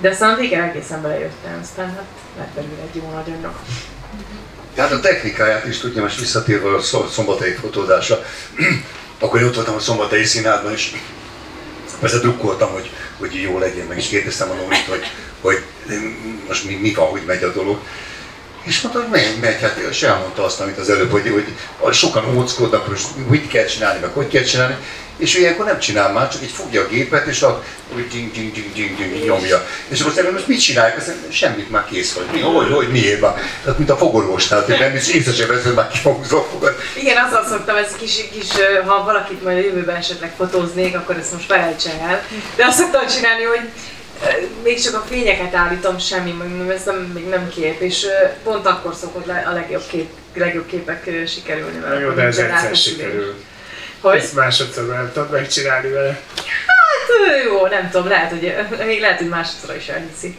De 0.00 0.08
aztán 0.08 0.36
végén 0.36 0.60
egészen 0.60 1.02
belejöttem, 1.02 1.58
aztán 1.62 1.86
hát 1.86 2.04
lett 2.38 2.54
belőle 2.54 2.82
egy 2.82 2.96
jó 2.96 3.10
nagy 3.10 3.34
anyag. 3.38 3.54
Tehát 4.74 4.92
a 4.92 5.00
technikáját 5.00 5.66
is 5.66 5.78
tudja, 5.78 6.02
most 6.02 6.18
visszatérve 6.18 6.74
a 6.74 6.80
szombatai 7.08 7.52
fotózásra, 7.52 8.18
akkor 9.20 9.40
én 9.40 9.46
ott 9.46 9.54
voltam 9.54 9.74
a 9.74 9.78
szombatai 9.78 10.24
színházban, 10.24 10.72
és 10.72 10.92
persze 12.00 12.18
drukkoltam, 12.18 12.70
hogy, 12.72 12.90
hogy 13.18 13.34
jó 13.34 13.58
legyen, 13.58 13.86
meg 13.86 13.98
is 13.98 14.08
kérdeztem 14.08 14.50
a 14.50 14.54
Nórit, 14.54 14.86
hogy, 14.88 15.02
hogy 15.46 15.62
most 16.48 16.64
mi, 16.64 16.74
mi 16.74 16.94
van, 16.94 17.06
hogy 17.06 17.22
megy 17.26 17.42
a 17.42 17.52
dolog. 17.52 17.78
És 18.62 18.80
mondta, 18.80 19.00
hogy 19.00 19.10
megy, 19.10 19.38
megy, 19.40 19.60
hát 19.60 19.76
és 19.90 20.02
elmondta 20.02 20.44
azt, 20.44 20.60
amit 20.60 20.78
az 20.78 20.90
előbb, 20.90 21.10
hogy, 21.10 21.44
hogy 21.76 21.94
sokan 21.94 22.36
óckodnak, 22.36 22.86
hogy 22.86 22.98
mit 23.28 23.48
kell 23.48 23.64
csinálni, 23.64 24.00
meg 24.00 24.10
hogy 24.10 24.28
kell 24.28 24.42
csinálni 24.42 24.76
és 25.16 25.36
ő 25.36 25.40
ilyenkor 25.40 25.64
nem 25.64 25.78
csinál 25.78 26.12
már, 26.12 26.28
csak 26.28 26.42
így 26.42 26.50
fogja 26.50 26.82
a 26.82 26.86
gépet, 26.86 27.26
és 27.26 27.42
a, 27.42 27.62
ding, 27.94 28.32
ding, 28.32 28.52
ding, 28.52 28.72
ding, 28.72 28.96
ding, 28.96 29.24
nyomja. 29.24 29.66
És 29.88 30.00
akkor 30.00 30.12
szerintem 30.12 30.34
most 30.34 30.48
mit 30.48 30.60
csinálják? 30.60 30.96
Azt 30.96 31.12
semmit 31.30 31.70
már 31.70 31.84
kész 31.84 32.12
vagy. 32.12 32.24
Mi, 32.32 32.40
hogy, 32.40 32.72
hogy, 32.72 32.88
miért 32.90 33.20
van? 33.20 33.34
Tehát, 33.62 33.78
mint 33.78 33.90
a 33.90 33.96
fogorvosnál, 33.96 34.62
hogy 34.62 34.78
nem 34.78 34.94
is 34.94 35.08
észre 35.08 35.32
sem 35.32 35.48
veszed 35.48 35.74
már 35.74 35.88
ki 35.88 35.98
fogod. 35.98 36.76
Igen, 36.94 37.24
azzal 37.24 37.44
szoktam, 37.48 37.76
ez 37.76 37.92
kis, 37.98 38.24
kis, 38.32 38.48
ha 38.86 39.04
valakit 39.04 39.42
majd 39.42 39.56
a 39.56 39.60
jövőben 39.60 39.96
esetleg 39.96 40.32
fotóznék, 40.36 40.96
akkor 40.96 41.16
ezt 41.16 41.32
most 41.32 41.46
felejtse 41.46 41.90
el. 42.00 42.22
De 42.56 42.64
azt 42.64 42.78
szoktam 42.78 43.06
csinálni, 43.06 43.42
hogy 43.42 43.60
még 44.62 44.82
csak 44.82 44.94
a 44.94 45.04
fényeket 45.08 45.54
állítom, 45.54 45.98
semmi, 45.98 46.34
ez 46.70 46.84
nem, 46.84 46.96
még 46.96 47.28
nem 47.28 47.48
kép, 47.48 47.80
és 47.80 48.06
pont 48.42 48.66
akkor 48.66 48.94
szokott 48.94 49.28
a 49.28 49.52
legjobb, 49.52 49.82
kép, 49.90 50.08
legjobb 50.34 50.66
képek 50.66 51.10
sikerülni 51.26 51.80
vele. 51.80 52.00
Jó, 52.00 52.10
de 52.10 52.22
ez 52.22 52.38
egyszer 52.38 52.76
sikerül. 52.76 53.34
Hogy? 54.00 54.16
Ezt 54.16 54.34
másodszor 54.34 54.86
nem 54.86 55.10
tudod 55.12 55.30
megcsinálni 55.30 55.88
vele. 55.88 56.20
Hát 56.66 57.44
jó, 57.44 57.66
nem 57.66 57.90
tudom, 57.90 58.08
lehet, 58.08 58.30
hogy 58.30 58.54
még 58.86 59.00
lehet, 59.00 59.18
hogy 59.18 59.28
másodszor 59.28 59.76
is 59.76 59.88
elhiszi. 59.88 60.36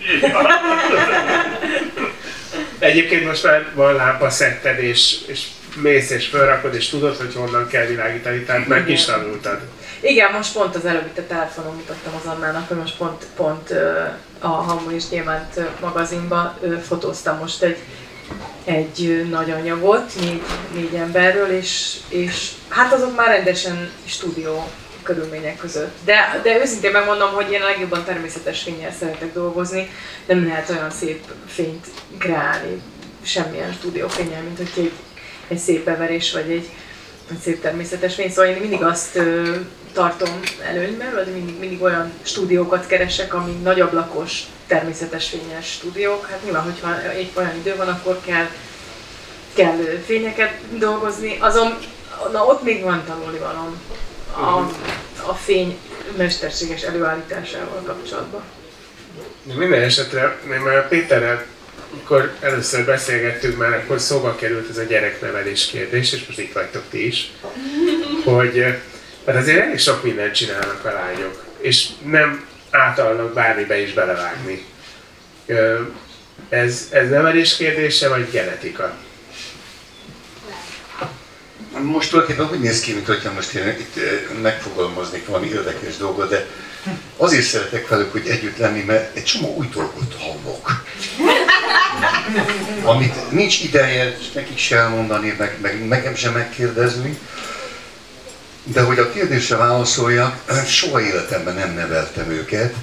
Egyébként 2.79 3.25
most 3.25 3.43
már 3.43 3.65
van 3.73 3.95
lámpaszetted, 3.95 4.79
és, 4.79 5.15
és 5.25 5.41
mész 5.81 6.09
és 6.09 6.27
felrakod, 6.27 6.75
és 6.75 6.89
tudod, 6.89 7.17
hogy 7.17 7.33
honnan 7.35 7.67
kell 7.67 7.85
világítani, 7.85 8.39
tehát 8.39 8.67
meg 8.67 8.89
is 8.89 9.05
tanultad. 9.05 9.59
Igen, 10.01 10.31
most 10.31 10.53
pont 10.53 10.75
az 10.75 10.85
előbb 10.85 11.05
itt 11.05 11.17
a 11.17 11.27
telefonon 11.27 11.75
mutattam 11.75 12.13
az 12.15 12.25
Annának, 12.25 12.67
hogy 12.67 12.77
most 12.77 12.97
pont, 12.97 13.25
pont 13.35 13.73
a 14.39 14.47
Hamu 14.47 14.89
és 14.89 15.03
Gyémánt 15.09 15.79
magazinban 15.81 16.57
fotóztam 16.87 17.37
most 17.37 17.63
egy 17.63 17.77
egy 18.67 19.27
nagy 19.29 19.51
anyagot, 19.51 20.11
négy, 20.19 20.41
négy 20.73 20.93
emberről, 20.93 21.49
és, 21.49 21.97
és 22.09 22.51
hát 22.69 22.93
azok 22.93 23.15
már 23.15 23.27
rendesen 23.27 23.91
stúdió 24.05 24.67
körülmények 25.03 25.57
között. 25.57 25.95
De, 26.05 26.39
de 26.43 26.59
őszintén 26.59 26.91
megmondom, 26.91 27.31
hogy 27.31 27.51
én 27.51 27.61
a 27.61 27.65
legjobban 27.65 28.03
természetes 28.03 28.61
fényel 28.61 28.91
szeretek 28.99 29.33
dolgozni, 29.33 29.89
nem 30.25 30.47
lehet 30.47 30.69
olyan 30.69 30.91
szép 30.91 31.23
fényt 31.47 31.87
kreálni 32.17 32.81
semmilyen 33.21 33.73
stúdiófényel, 33.73 34.41
mint 34.41 34.57
hogy 34.57 34.71
egy, 34.75 34.91
egy 35.47 35.57
szép 35.57 35.83
beverés, 35.83 36.31
vagy 36.33 36.51
egy, 36.51 36.69
egy 37.31 37.39
szép 37.43 37.61
természetes 37.61 38.15
fény. 38.15 38.29
Szóval 38.29 38.51
én 38.51 38.61
mindig 38.61 38.83
azt 38.83 39.15
ö, 39.15 39.55
tartom 39.97 40.39
előnyben, 40.63 41.13
vagy 41.13 41.27
mindig, 41.27 41.59
mindig 41.59 41.81
olyan 41.81 42.11
stúdiókat 42.21 42.87
keresek, 42.87 43.33
ami 43.33 43.51
nagy 43.51 43.79
ablakos, 43.79 44.41
természetes 44.67 45.29
fényes 45.29 45.71
stúdiók. 45.71 46.25
Hát 46.25 46.43
nyilván, 46.43 46.63
hogyha 46.63 47.01
egy 47.09 47.31
olyan 47.33 47.55
idő 47.55 47.75
van, 47.75 47.87
akkor 47.87 48.19
kell, 48.25 48.45
kell 49.53 49.77
fényeket 50.05 50.53
dolgozni. 50.77 51.37
Azon, 51.39 51.77
na 52.31 52.45
ott 52.45 52.63
még 52.63 52.83
van 52.83 53.03
tanulni 53.05 53.37
valam 53.37 53.81
a, 54.33 54.71
a 55.29 55.33
fény 55.33 55.77
mesterséges 56.17 56.81
előállításával 56.81 57.81
kapcsolatban. 57.85 58.41
Minden 59.43 59.81
esetre, 59.81 60.37
már 60.63 60.87
Péterrel, 60.87 61.45
amikor 61.91 62.33
először 62.39 62.85
beszélgettünk 62.85 63.57
már, 63.57 63.73
akkor 63.73 63.99
szóba 63.99 64.35
került 64.35 64.69
ez 64.69 64.77
a 64.77 64.83
gyereknevelés 64.83 65.65
kérdés, 65.65 66.13
és 66.13 66.25
most 66.25 66.39
itt 66.39 66.53
vagytok 66.53 66.83
ti 66.89 67.07
is, 67.07 67.31
hogy 68.23 68.77
mert 69.27 69.39
azért 69.39 69.59
elég 69.59 69.79
sok 69.79 70.03
mindent 70.03 70.33
csinálnak 70.33 70.85
a 70.85 70.91
lányok, 70.91 71.43
és 71.57 71.87
nem 72.05 72.45
átalnak 72.69 73.33
bármibe 73.33 73.81
is 73.81 73.93
belevágni. 73.93 74.65
Ez, 76.49 76.87
ez 76.91 77.09
nevelés 77.09 77.55
kérdése, 77.55 78.07
vagy 78.09 78.29
genetika? 78.31 78.97
most 81.81 82.09
tulajdonképpen 82.09 82.51
úgy 82.51 82.63
néz 82.63 82.79
ki, 82.79 82.93
mint 82.93 83.05
hogyha 83.05 83.33
most 83.33 83.53
én 83.53 83.67
itt 83.67 83.99
megfogalmaznék 84.41 85.25
valami 85.27 85.47
érdekes 85.47 85.97
dolgot, 85.97 86.29
de 86.29 86.45
azért 87.17 87.45
szeretek 87.45 87.87
velük, 87.87 88.11
hogy 88.11 88.27
együtt 88.27 88.57
lenni, 88.57 88.83
mert 88.83 89.15
egy 89.15 89.23
csomó 89.23 89.55
új 89.55 89.69
dolgot 89.73 90.15
hallok. 90.19 90.83
Amit 92.83 93.31
nincs 93.31 93.63
ideje 93.63 94.17
nekik 94.33 94.57
se 94.57 94.77
elmondani, 94.77 95.35
meg, 95.37 95.57
meg 95.61 95.87
nekem 95.87 96.15
sem 96.15 96.33
megkérdezni. 96.33 97.19
De 98.71 98.81
hogy 98.81 98.99
a 98.99 99.11
kérdésre 99.11 99.55
válaszoljak, 99.55 100.65
soha 100.65 101.01
életemben 101.01 101.55
nem 101.55 101.73
neveltem 101.73 102.29
őket, 102.29 102.73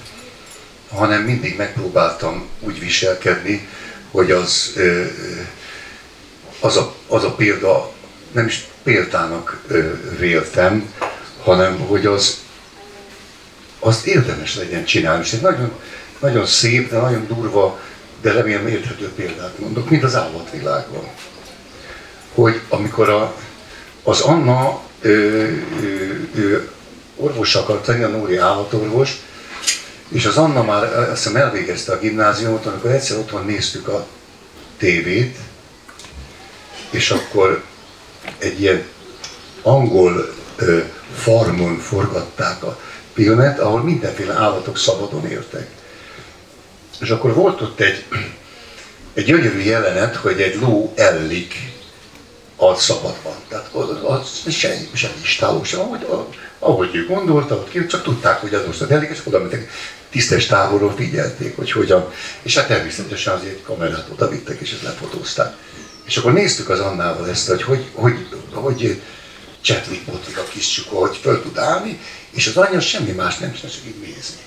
hanem 0.89 1.23
mindig 1.23 1.57
megpróbáltam 1.57 2.49
úgy 2.61 2.81
viselkedni, 2.81 3.69
hogy 4.11 4.31
az, 4.31 4.73
az, 6.61 6.77
a, 6.77 6.95
az 7.09 7.25
a 7.25 7.35
példa, 7.35 7.93
nem 8.33 8.47
is 8.47 8.67
példának 8.83 9.63
véltem, 10.19 10.93
hanem 11.43 11.79
hogy 11.79 12.07
az, 12.07 12.39
azt 13.79 14.07
érdemes 14.07 14.57
legyen 14.57 14.85
csinálni. 14.85 15.25
És 15.25 15.33
egy 15.33 15.41
nagyon, 15.41 15.73
nagyon 16.19 16.47
szép, 16.47 16.91
de 16.91 16.99
nagyon 16.99 17.27
durva, 17.27 17.81
de 18.23 18.33
remélem 18.33 18.67
érthető 18.67 19.09
példát 19.09 19.59
mondok, 19.59 19.91
mint 19.91 20.03
az 20.03 20.15
állatvilágban. 20.15 21.09
Hogy 22.35 22.61
amikor 22.69 23.09
a, 23.09 23.35
az 24.03 24.21
Anna 24.21 24.83
ő, 25.05 25.65
ő, 25.81 26.29
ő 26.35 26.69
orvos 27.17 27.55
akart 27.55 27.85
tenni, 27.85 28.03
a 28.03 28.09
Nóri 28.09 28.37
állatorvos, 28.37 29.11
és 30.09 30.25
az 30.27 30.37
Anna 30.37 30.63
már 30.63 30.83
azt 30.83 31.23
hiszem 31.23 31.37
elvégezte 31.37 31.93
a 31.93 31.99
gimnáziumot, 31.99 32.67
amikor 32.67 32.91
egyszer 32.91 33.19
otthon 33.19 33.45
néztük 33.45 33.89
a 33.89 34.07
tévét, 34.79 35.37
és 36.91 37.11
akkor 37.11 37.65
egy 38.39 38.61
ilyen 38.61 38.85
angol 39.63 40.35
ö, 40.57 40.79
farmon 41.15 41.79
forgatták 41.79 42.63
a 42.63 42.81
filmet, 43.15 43.59
ahol 43.59 43.83
mindenféle 43.83 44.35
állatok 44.35 44.79
szabadon 44.79 45.27
éltek. 45.27 45.71
És 47.01 47.11
akkor 47.11 47.35
volt 47.35 47.61
ott 47.61 47.81
egy, 47.81 48.05
egy 49.15 49.25
gyönyörű 49.25 49.61
jelenet, 49.61 50.17
hogy 50.17 50.41
egy 50.41 50.61
ló 50.61 50.93
ellik 50.97 51.74
a 52.57 52.75
szabadban. 52.75 53.35
Tehát 53.49 53.71
az 54.03 54.53
semmi, 54.53 54.89
semmi 54.93 55.15
istáló 55.23 55.65
sem, 55.65 55.81
ahogy, 55.81 56.07
ahogy 56.59 56.95
ő 56.95 57.07
gondolta, 57.07 57.55
ott 57.55 57.87
csak 57.89 58.03
tudták, 58.03 58.41
hogy 58.41 58.55
az 58.55 58.67
most 58.67 58.81
a 58.81 58.87
delik, 58.87 59.11
és 59.11 59.21
oda 59.25 59.39
mentek, 59.39 59.71
tisztes 60.11 60.47
távolról 60.47 60.95
figyelték, 60.97 61.57
hogy 61.57 61.73
hogyan. 61.73 62.13
És 62.43 62.57
hát 62.57 62.67
természetesen 62.67 63.35
azért 63.35 63.63
kamerát 63.63 64.09
oda 64.13 64.29
vittek, 64.29 64.61
és 64.61 64.73
ezt 64.73 64.83
lefotózták. 64.83 65.55
És 66.05 66.17
akkor 66.17 66.33
néztük 66.33 66.69
az 66.69 66.81
Annával 66.81 67.29
ezt, 67.29 67.49
hogy 67.49 67.63
hogy, 67.63 67.85
hogy, 67.93 68.29
hogy 68.53 69.03
csetlik 69.61 70.05
botlik 70.05 70.39
a 70.39 70.45
kis 70.45 70.69
csuka, 70.69 70.97
hogy 70.97 71.17
föl 71.17 71.43
tud 71.43 71.59
állni, 71.59 72.01
és 72.31 72.47
az 72.47 72.57
anya 72.57 72.81
semmi 72.81 73.11
más 73.11 73.39
nem 73.39 73.53
csinál, 73.53 73.71
csak 73.71 73.85
így 73.87 74.01
nézni. 74.01 74.41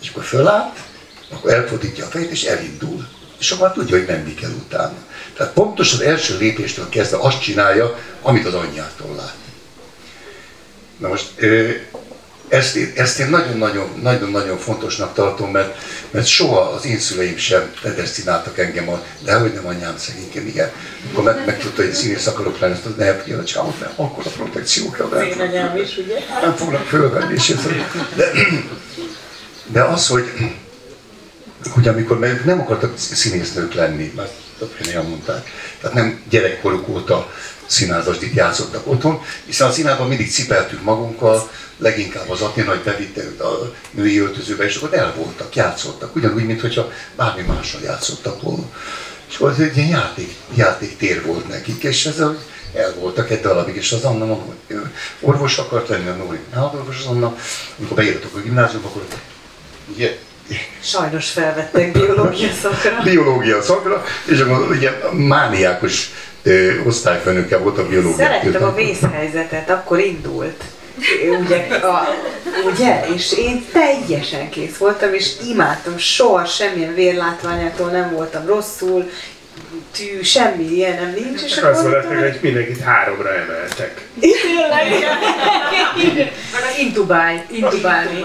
És 0.00 0.08
akkor 0.08 0.24
fölállt, 0.24 0.78
akkor 1.30 1.52
elfordítja 1.52 2.06
a 2.06 2.08
fejét, 2.08 2.30
és 2.30 2.44
elindul. 2.44 3.08
És 3.38 3.50
akkor 3.50 3.72
tudja, 3.72 3.96
hogy 3.96 4.06
menni 4.06 4.34
kell 4.34 4.50
utána. 4.50 4.96
Tehát 5.36 5.52
pontosan 5.52 5.98
az 5.98 6.04
első 6.04 6.38
lépéstől 6.38 6.88
kezdve 6.88 7.18
azt 7.20 7.40
csinálja, 7.40 7.98
amit 8.22 8.46
az 8.46 8.54
anyjától 8.54 9.14
lát. 9.16 9.34
Na 10.98 11.08
most 11.08 11.26
ezt, 12.48 12.78
ezt 12.94 13.18
én 13.18 13.36
nagyon-nagyon 14.02 14.58
fontosnak 14.58 15.14
tartom, 15.14 15.50
mert, 15.50 15.76
mert 16.10 16.26
soha 16.26 16.60
az 16.60 16.86
én 16.86 16.98
szüleim 16.98 17.36
sem 17.36 17.72
predestináltak 17.80 18.58
engem, 18.58 18.88
a, 18.88 19.02
de 19.24 19.34
hogy 19.34 19.52
nem 19.52 19.66
anyám 19.66 19.94
szegényként, 19.98 20.48
igen. 20.48 20.70
Akkor 21.10 21.24
meg, 21.24 21.46
megtudta, 21.46 21.82
hogy 21.82 21.92
színész 21.92 22.26
akarok 22.26 22.58
lenni, 22.58 22.72
azt 22.72 22.96
ne 22.96 23.14
figyelj 23.14 23.40
a 23.40 23.44
csámot, 23.44 23.80
mert 23.80 23.92
akkor 23.96 24.26
a 24.26 24.28
protekció 24.28 24.90
kell. 24.90 25.22
Én 25.22 25.40
anyám 25.40 25.76
is, 25.76 25.96
ugye? 25.96 26.18
Nem 26.40 26.54
fognak 26.54 26.86
fölvenni, 26.86 27.34
és 27.34 27.54
de, 28.16 28.30
de 29.66 29.82
az, 29.82 30.06
hogy, 30.06 30.24
hogy 31.72 31.88
amikor 31.88 32.18
meg 32.18 32.44
nem 32.44 32.60
akartak 32.60 32.98
színésznők 32.98 33.74
lenni, 33.74 34.12
mert 34.16 34.32
többnyire 34.58 34.98
elmondták, 34.98 35.50
tehát 35.80 35.96
nem 35.96 36.20
gyerekkoruk 36.28 36.88
óta 36.88 37.32
színházasdit 37.66 38.34
játszottak 38.34 38.86
otthon, 38.86 39.20
hiszen 39.44 39.68
a 39.68 39.72
színházban 39.72 40.08
mindig 40.08 40.30
cipeltük 40.30 40.82
magunkkal, 40.82 41.50
leginkább 41.78 42.30
az 42.30 42.40
Aténa, 42.40 42.70
hogy 42.70 42.82
bevitte 42.82 43.24
őt 43.24 43.40
a 43.40 43.72
női 43.90 44.18
öltözőbe, 44.18 44.64
és 44.64 44.76
akkor 44.76 44.94
el 44.98 45.14
voltak, 45.16 45.54
játszottak, 45.54 46.16
ugyanúgy, 46.16 46.46
mintha 46.46 46.92
bármi 47.16 47.42
mással 47.42 47.80
játszottak 47.80 48.42
volna. 48.42 48.64
És 49.28 49.36
akkor 49.36 49.50
ez 49.50 49.58
egy 49.58 49.76
ilyen 49.76 49.88
játék, 49.88 50.34
játéktér 50.54 51.24
volt 51.24 51.48
nekik, 51.48 51.82
és 51.82 52.06
ez 52.06 52.18
el 52.74 52.94
voltak 52.98 53.30
egy 53.30 53.40
darabig, 53.40 53.76
és 53.76 53.92
az 53.92 54.04
Anna 54.04 54.34
hogy 54.34 54.76
orvos 55.20 55.58
akart 55.58 55.88
lenni 55.88 56.08
a 56.08 56.14
Nóri. 56.14 56.38
Orvos 56.54 56.98
az 56.98 57.06
Anna, 57.06 57.36
amikor 57.78 57.96
beírtuk 57.96 58.36
a 58.36 58.40
gimnáziumba, 58.40 58.88
akkor 58.88 59.06
ugye, 59.94 60.18
Sajnos 60.80 61.30
felvettek 61.30 61.92
biológia 61.92 62.52
szakra. 62.62 63.00
biológia 63.04 63.62
szakra, 63.62 64.04
és 64.24 64.40
akkor 64.40 64.70
ugye 64.70 64.90
mániákus 65.12 66.10
osztályfőnöke 66.86 67.58
volt 67.58 67.78
a 67.78 67.86
biológia. 67.86 68.16
Szerettem 68.16 68.62
a 68.62 68.74
vészhelyzetet, 68.74 69.70
akkor 69.70 69.98
indult. 69.98 70.62
Ugye, 71.40 71.66
a, 71.74 72.08
ugye, 72.72 73.06
és 73.14 73.32
én 73.32 73.64
teljesen 73.72 74.48
kész 74.48 74.76
voltam, 74.76 75.14
és 75.14 75.32
imádtam, 75.48 75.98
soha 75.98 76.44
semmilyen 76.44 76.94
vérlátványától 76.94 77.90
nem 77.90 78.12
voltam 78.12 78.46
rosszul, 78.46 79.10
tű, 79.96 80.22
semmi 80.22 80.64
ilyen 80.64 80.94
nem 80.94 81.14
nincs. 81.24 81.42
És 81.42 81.56
akkor 81.56 81.70
az 81.70 81.82
volt, 81.82 82.04
hogy 82.04 82.38
mindenkit 82.40 82.80
háromra 82.80 83.34
emeltek. 83.34 84.04
Tényleg, 84.20 85.08
intubálj, 86.78 87.36
intubálni. 87.50 88.24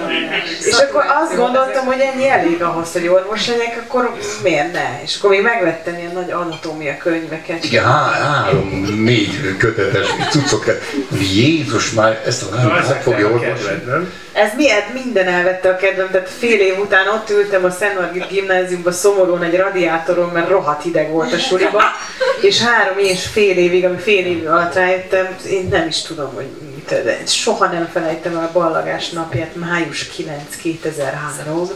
És 0.65 0.77
akkor 0.77 1.03
azt 1.23 1.35
gondoltam, 1.35 1.85
hogy 1.85 1.99
ennyi 1.99 2.29
elég 2.29 2.61
ahhoz, 2.61 2.91
hogy 2.91 3.07
orvos 3.07 3.47
legyek, 3.47 3.77
akkor 3.85 4.17
miért 4.43 4.73
ne? 4.73 5.01
És 5.03 5.17
akkor 5.17 5.29
még 5.29 5.41
megvettem 5.41 5.97
ilyen 5.97 6.13
nagy 6.13 6.31
anatómia 6.31 6.97
könyveket. 6.97 7.63
Igen, 7.63 7.83
három, 7.83 8.69
négy 8.97 9.57
kötetes 9.57 10.07
cuccokat. 10.29 10.81
Jézus 11.33 11.91
már, 11.91 12.21
ezt 12.25 12.43
a 12.43 12.55
nem 12.55 12.99
fogja 13.01 13.31
orvos. 13.31 13.59
nem? 13.85 14.13
Ez 14.33 14.51
miért 14.55 14.93
minden 15.03 15.27
elvette 15.27 15.69
a 15.69 15.75
kedvem, 15.75 16.09
tehát 16.11 16.29
fél 16.29 16.59
év 16.59 16.79
után 16.79 17.07
ott 17.07 17.29
ültem 17.29 17.63
a 17.63 17.71
Szent 17.71 17.99
Margit 17.99 18.27
gimnáziumban 18.27 18.93
szomorúan 18.93 19.43
egy 19.43 19.57
radiátoron, 19.57 20.29
mert 20.29 20.49
rohadt 20.49 20.83
hideg 20.83 21.09
volt 21.09 21.33
a 21.33 21.37
suliba, 21.51 21.83
és 22.41 22.61
három 22.61 22.97
és 22.97 23.25
fél 23.25 23.57
évig, 23.57 23.85
ami 23.85 23.97
fél 23.97 24.25
év 24.25 24.47
alatt 24.47 24.73
rájöttem, 24.73 25.35
én 25.49 25.67
nem 25.71 25.87
is 25.87 26.01
tudom, 26.01 26.33
hogy 26.33 26.47
mit, 26.75 27.03
de 27.03 27.17
soha 27.25 27.65
nem 27.65 27.89
felejtem 27.93 28.37
el 28.37 28.43
a 28.43 28.51
ballagás 28.53 29.09
napját, 29.09 29.55
május 29.55 30.07
9, 30.07 30.55
2003, 30.61 31.69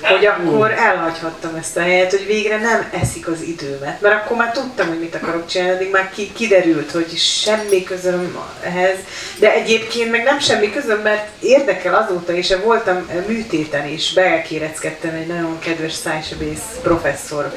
hogy 0.00 0.26
akkor 0.26 0.70
elhagyhattam 0.70 1.54
ezt 1.54 1.76
a 1.76 1.80
helyet, 1.80 2.10
hogy 2.10 2.26
végre 2.26 2.58
nem 2.58 2.88
eszik 3.00 3.28
az 3.28 3.42
időmet, 3.42 4.00
mert 4.00 4.24
akkor 4.24 4.36
már 4.36 4.52
tudtam, 4.52 4.88
hogy 4.88 4.98
mit 4.98 5.14
akarok 5.14 5.46
csinálni, 5.46 5.74
addig 5.74 5.90
már 5.90 6.10
ki, 6.14 6.32
kiderült, 6.32 6.90
hogy 6.90 7.16
semmi 7.16 7.84
közöm 7.84 8.38
ehhez, 8.62 8.96
de 9.38 9.52
egyébként 9.52 10.10
meg 10.10 10.22
nem 10.22 10.38
semmi 10.38 10.72
közöm, 10.72 11.00
mert 11.00 11.28
érdekel 11.40 11.94
azóta 11.94 12.32
is, 12.32 12.54
voltam 12.64 13.10
műtéten 13.26 13.88
is, 13.88 14.12
beelkéreckedtem 14.12 15.14
egy 15.14 15.26
nagyon 15.26 15.58
kedves 15.58 15.92
szájsebész 15.92 16.62
professzor, 16.82 17.52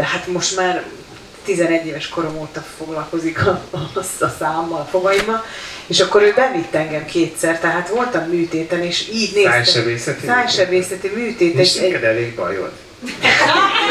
hát 0.00 0.26
most 0.26 0.56
már 0.56 0.82
11 1.44 1.86
éves 1.86 2.08
korom 2.08 2.36
óta 2.38 2.64
foglalkozik 2.76 3.46
a, 3.46 3.62
a, 3.70 3.98
a 4.20 4.28
számmal, 4.38 4.80
a 4.80 4.88
fogaimmal, 4.90 5.44
és 5.86 6.00
akkor 6.00 6.22
ő 6.22 6.32
bevitt 6.36 6.74
engem 6.74 7.04
kétszer, 7.04 7.60
tehát 7.60 7.88
voltam 7.88 8.28
műtéten, 8.28 8.82
és 8.82 9.08
így 9.12 9.32
néztem. 9.34 9.52
Szájsebészeti? 9.52 10.26
Szájsebészeti 10.26 11.10
műtét. 11.14 11.58
És 11.58 11.76
egy... 11.76 11.92
elég 11.92 12.34
bajod. 12.34 12.72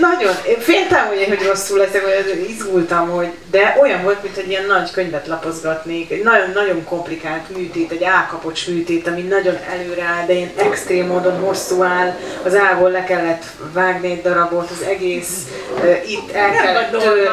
Nagyon, 0.00 0.34
féltem, 0.58 1.06
hogy, 1.06 1.24
hogy 1.28 1.46
rosszul 1.46 1.78
leszek, 1.78 2.04
hogy 2.04 2.46
izgultam, 2.48 3.08
hogy, 3.08 3.28
de 3.50 3.76
olyan 3.80 4.02
volt, 4.02 4.22
mint 4.22 4.36
egy 4.36 4.48
ilyen 4.48 4.66
nagy 4.66 4.90
könyvet 4.90 5.26
lapozgatnék, 5.26 6.10
egy 6.10 6.22
nagyon-nagyon 6.22 6.84
komplikált 6.84 7.56
műtét, 7.56 7.90
egy 7.90 8.04
állkapocs 8.04 8.68
műtét, 8.68 9.06
ami 9.06 9.20
nagyon 9.20 9.58
előre 9.72 10.02
áll, 10.02 10.26
de 10.26 10.32
ilyen 10.32 10.50
extrém 10.56 11.06
módon 11.06 11.38
hosszú 11.38 11.82
áll, 11.82 12.14
az 12.42 12.56
állból 12.56 12.90
le 12.90 13.04
kellett 13.04 13.44
vágni 13.72 14.10
egy 14.10 14.22
darabot, 14.22 14.70
az 14.70 14.86
egész 14.86 15.46
uh, 15.74 16.10
itt 16.10 16.32
el 16.32 16.50
kellett 16.50 16.90
törni. 16.90 17.28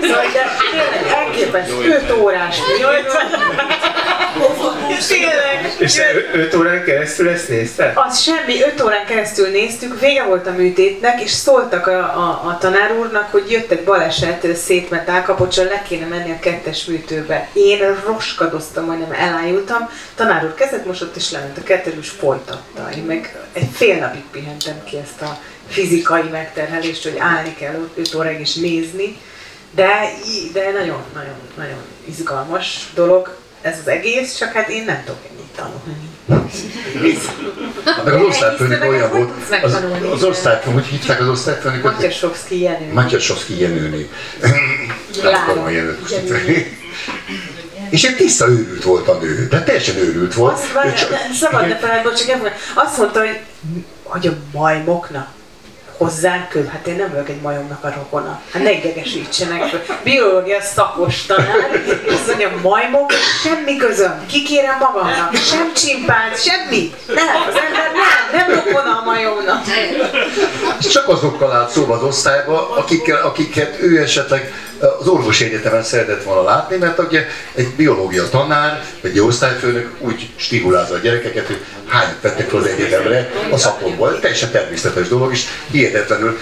Szóval, 0.00 0.24
de 0.32 1.14
elképesztő, 1.16 1.94
5 1.94 2.12
órás 2.22 2.56
Tényleg. 5.08 5.76
És 5.78 6.00
5 6.34 6.54
órán 6.54 6.84
keresztül 6.84 7.28
ezt 7.28 7.48
nézted? 7.48 7.92
Az 7.94 8.20
semmi, 8.20 8.62
5 8.62 8.82
órán 8.82 9.06
keresztül 9.06 9.48
néztük, 9.48 10.00
vége 10.00 10.24
volt 10.24 10.46
a 10.46 10.52
műtétnek, 10.52 11.20
és 11.20 11.30
szóltak 11.30 11.86
a, 11.86 11.98
a, 11.98 12.48
a 12.48 12.58
tanár 12.60 12.92
úrnak, 12.92 13.30
hogy 13.30 13.50
jött 13.50 13.70
egy 13.70 13.84
baleset, 13.84 14.56
szétment 14.56 15.08
állkapocsal, 15.08 15.64
le 15.64 15.82
kéne 15.88 16.06
menni 16.06 16.30
a 16.30 16.38
kettes 16.38 16.84
műtőbe. 16.84 17.48
Én 17.52 17.78
roskadoztam, 18.06 18.84
majdnem 18.84 19.12
elájultam, 19.12 19.90
tanár 20.14 20.44
úr 20.44 20.54
kezet 20.54 20.86
mosott, 20.86 21.16
és 21.16 21.30
lement 21.30 21.58
a 21.58 21.62
kettős 21.62 22.08
folytatta. 22.08 22.88
Én 22.96 23.02
meg 23.02 23.36
egy 23.52 23.68
fél 23.74 23.98
napig 23.98 24.24
pihentem 24.30 24.84
ki 24.84 24.96
ezt 24.96 25.22
a 25.22 25.38
fizikai 25.68 26.28
megterhelést, 26.30 27.02
hogy 27.02 27.16
állni 27.18 27.54
kell 27.54 27.88
5 27.96 28.14
óráig 28.14 28.40
és 28.40 28.54
nézni 28.54 29.18
De, 29.74 30.12
de 30.52 30.70
nagyon, 30.70 31.02
nagyon, 31.14 31.36
nagyon 31.56 31.82
izgalmas 32.04 32.90
dolog 32.94 33.39
ez 33.62 33.78
az 33.80 33.88
egész, 33.88 34.36
csak 34.38 34.52
hát 34.52 34.68
én 34.68 34.84
nem 34.84 35.02
tudok 35.04 35.20
ennyit 35.30 35.50
tanulni. 35.56 36.08
Hát 37.84 38.04
meg 38.04 38.14
az 38.14 38.22
osztályfőnök 38.22 38.84
olyan 38.84 39.10
volt, 39.10 39.30
az, 39.62 39.78
az 40.12 40.24
osztályfőnök, 40.24 40.78
hogy 40.78 40.88
hívták 40.90 41.20
az 41.20 41.28
osztályfőnököt? 41.28 41.92
Matyasovszki 41.92 42.60
Jenő. 42.60 42.92
Matyasovszki 42.92 43.60
Jenőné. 43.60 44.10
Nem 45.22 45.34
akarom 45.34 45.64
a 45.64 45.68
Jenőt 45.68 46.00
most 46.00 46.14
és 47.90 48.04
egy 48.04 48.16
tiszta 48.16 48.48
őrült 48.48 48.84
volt 48.84 49.08
a 49.08 49.18
nő, 49.18 49.46
de 49.50 49.62
teljesen 49.62 49.96
őrült 49.96 50.34
volt. 50.34 50.52
Azt, 50.52 50.72
várj, 50.72 50.94
csak... 50.94 51.10
szabad 51.40 51.68
ne 51.68 51.76
felejteni, 51.76 52.14
csak 52.14 52.52
azt 52.74 52.96
mondta, 52.98 53.18
hogy, 53.18 53.38
hogy 54.02 54.26
a 54.26 54.32
majmoknak 54.52 55.28
hozzánk 56.00 56.48
köv. 56.48 56.66
Hát 56.66 56.86
én 56.86 56.96
nem 56.96 57.10
vagyok 57.10 57.28
egy 57.28 57.40
majomnak 57.40 57.84
a 57.84 57.92
rokona. 57.96 58.40
Hát 58.52 58.62
ne 58.62 58.72
idegesítsenek. 58.72 59.62
Biológia 60.04 60.60
szakos 60.60 61.26
tanár, 61.26 61.82
azt 62.08 62.26
mondja, 62.26 62.52
majmok, 62.62 63.12
semmi 63.42 63.76
közöm. 63.76 64.26
Kikérem 64.26 64.78
magamnak. 64.78 65.34
Sem 65.34 65.72
csimpánz, 65.74 66.42
semmi. 66.42 66.94
Nem, 67.06 67.26
az 67.48 67.54
ember 67.54 67.90
nem, 67.92 68.46
nem 68.46 68.64
rokona 68.64 68.98
a 68.98 69.04
majomnak. 69.04 69.64
Csak 70.92 71.08
azokkal 71.08 71.52
állt 71.52 71.70
szóba 71.70 71.94
az 71.94 72.02
osztályba, 72.02 72.70
akikkel, 72.70 73.22
akiket 73.22 73.82
ő 73.82 74.02
esetleg 74.02 74.52
az 74.80 75.08
orvosi 75.08 75.44
egyetemen 75.44 75.82
szeretett 75.82 76.22
volna 76.22 76.42
látni, 76.42 76.76
mert 76.76 76.98
ugye 76.98 77.26
egy 77.54 77.68
biológia 77.76 78.28
tanár, 78.28 78.84
vagy 79.00 79.10
egy 79.10 79.20
osztályfőnök 79.20 79.90
úgy 79.98 80.30
stimulálza 80.36 80.94
a 80.94 80.98
gyerekeket, 80.98 81.46
hogy 81.46 81.60
hány 81.88 82.08
vettek 82.20 82.48
fel 82.48 82.58
az 82.58 82.66
egyetemre 82.66 83.30
a 83.50 83.56
szakomból. 83.56 84.18
Teljesen 84.20 84.50
természetes 84.50 85.08
dolog, 85.08 85.32
és 85.32 85.44
hihetetlenül 85.70 86.38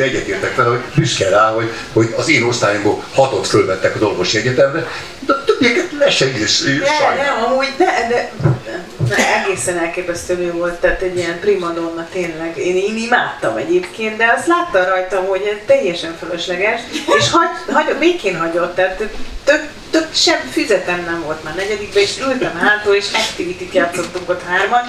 egyetértek 0.00 0.54
vele, 0.54 0.68
hogy 0.68 0.80
büszke 0.94 1.28
rá, 1.28 1.50
hogy, 1.50 1.70
hogy 1.92 2.14
az 2.16 2.28
én 2.28 2.42
osztályomból 2.42 3.04
hatot 3.14 3.46
fölvettek 3.46 3.94
az 3.94 4.02
orvosi 4.02 4.38
egyetemre, 4.38 4.86
de 5.26 5.32
a 5.32 5.44
többieket 5.44 5.92
le 5.98 6.10
se 6.10 6.26
is 6.26 6.62
Ne, 6.62 7.22
ne, 7.22 7.28
amúgy, 7.46 7.74
de, 7.76 8.06
de, 8.08 8.30
de 8.64 8.85
egészen 9.10 9.78
elképesztő 9.78 10.38
ő 10.38 10.52
volt, 10.52 10.80
tehát 10.80 11.00
egy 11.00 11.16
ilyen 11.16 11.40
primadonna 11.40 12.08
tényleg. 12.12 12.56
Én, 12.56 12.76
én 12.76 12.96
imádtam 12.96 13.56
egyébként, 13.56 14.16
de 14.16 14.34
azt 14.36 14.46
látta 14.46 14.84
rajtam, 14.84 15.26
hogy 15.26 15.42
ez 15.42 15.56
teljesen 15.66 16.16
fölösleges, 16.18 16.80
és 17.18 17.30
hagy, 17.30 17.74
hagy, 17.74 17.96
békén 17.98 18.38
hagyott, 18.38 18.74
tehát 18.74 19.02
tök, 19.44 19.68
tök 19.90 20.14
sem 20.14 20.38
füzetem 20.50 21.04
nem 21.04 21.22
volt 21.24 21.44
már 21.44 21.54
negyedikben, 21.54 22.02
és 22.02 22.20
ültem 22.20 22.56
hátul, 22.56 22.94
és 22.94 23.06
activity 23.12 23.68
játszottunk 23.72 24.28
ott 24.28 24.42
hárman. 24.42 24.82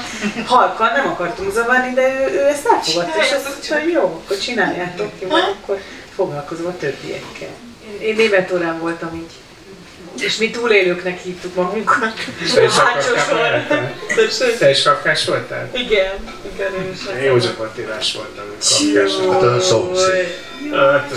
Halkan 0.45 0.91
nem 0.95 1.07
akartunk 1.07 1.51
zavarni, 1.51 1.93
de 1.93 2.01
ő, 2.01 2.33
ő 2.33 2.45
ezt 2.45 2.67
elfogadta, 2.67 3.21
és 3.21 3.31
azt 3.31 3.47
mondta, 3.47 3.79
hogy 3.79 3.91
jó, 3.91 4.01
akkor 4.01 4.37
csináljátok, 4.37 5.11
jó, 5.19 5.29
akkor 5.29 5.81
foglalkozom 6.15 6.65
a 6.65 6.77
többiekkel. 6.77 7.49
Én, 7.87 8.01
én 8.01 8.15
német 8.15 8.51
órán 8.51 8.79
voltam 8.79 9.15
így. 9.15 9.31
És 10.19 10.37
mi 10.37 10.49
túlélőknek 10.49 11.19
hívtuk 11.19 11.55
magunkat. 11.55 12.13
Te 12.55 12.63
is 14.23 14.37
Te 14.57 14.69
is 14.69 14.83
kapkás 14.83 15.25
voltál? 15.25 15.69
Igen, 15.73 16.13
igen, 16.53 16.73
én 16.83 16.91
is. 16.93 16.99
Én 17.19 17.23
József 17.23 17.59
Attilás 17.59 18.13
voltam, 18.13 18.45
kapkás. 18.59 19.11
Hát 19.31 19.41
a 19.41 19.59
szomszéd. 19.59 20.45
Hát 20.73 21.11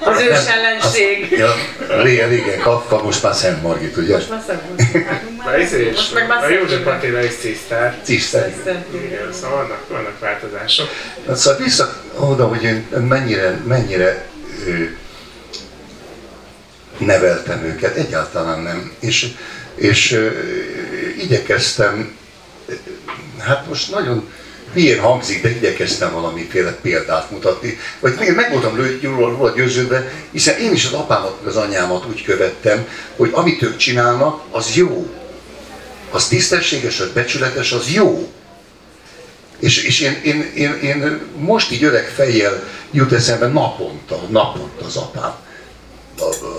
az 0.00 0.20
ős 0.20 0.46
ellenség. 0.46 1.30
Ja, 1.30 1.54
régen, 2.02 2.28
régen 2.28 2.60
Kafka, 2.60 3.02
most 3.02 3.22
már 3.22 3.34
Szent 3.34 3.62
Margit, 3.62 3.96
ugye? 3.96 4.14
Most 4.14 4.30
már 4.30 4.42
Szent 4.46 4.62
Margit. 4.68 5.44
Na 5.44 5.54
ez 5.54 5.72
is, 5.72 6.10
már 6.28 6.50
József 6.50 6.86
Attila 6.86 7.22
is 7.22 7.34
cisztár. 7.40 7.98
Cisztár. 8.02 8.54
Igen, 8.92 9.32
szóval 9.32 9.56
vannak, 9.56 9.88
vannak 9.88 10.18
változások. 10.18 10.88
Hát 11.26 11.36
szóval 11.36 11.58
vissza 11.64 12.02
oda, 12.18 12.46
hogy 12.46 12.62
én 12.62 12.86
mennyire, 13.08 13.60
mennyire 13.64 14.26
ő, 14.66 14.96
neveltem 16.98 17.64
őket, 17.64 17.96
egyáltalán 17.96 18.60
nem. 18.62 18.92
És, 19.00 19.32
és 19.74 20.30
igyekeztem, 21.18 22.16
hát 23.38 23.66
most 23.68 23.90
nagyon 23.90 24.28
milyen 24.72 25.00
hangzik, 25.00 25.42
de 25.42 25.50
igyekeztem 25.50 26.12
valamiféle 26.12 26.72
példát 26.72 27.30
mutatni. 27.30 27.78
Vagy 28.00 28.14
még 28.18 28.34
meg 28.34 28.50
voltam 28.50 28.98
róla 29.02 29.52
győződve, 29.54 30.12
hiszen 30.30 30.58
én 30.58 30.72
is 30.72 30.84
az 30.86 30.92
apámat, 30.92 31.36
az 31.46 31.56
anyámat 31.56 32.06
úgy 32.06 32.22
követtem, 32.22 32.88
hogy 33.16 33.30
amit 33.32 33.62
ők 33.62 33.76
csinálnak, 33.76 34.42
az 34.50 34.74
jó. 34.74 35.14
Az 36.10 36.28
tisztességes, 36.28 37.00
az 37.00 37.08
becsületes, 37.08 37.72
az 37.72 37.90
jó. 37.92 38.32
És, 39.58 39.82
és 39.82 40.00
én, 40.00 40.20
én, 40.24 40.52
én, 40.54 40.72
én, 40.82 41.20
most 41.36 41.72
így 41.72 41.84
öreg 41.84 42.08
fejjel 42.08 42.62
jut 42.90 43.12
eszembe 43.12 43.46
naponta, 43.46 44.20
naponta 44.28 44.84
az 44.84 44.96
apám, 44.96 45.34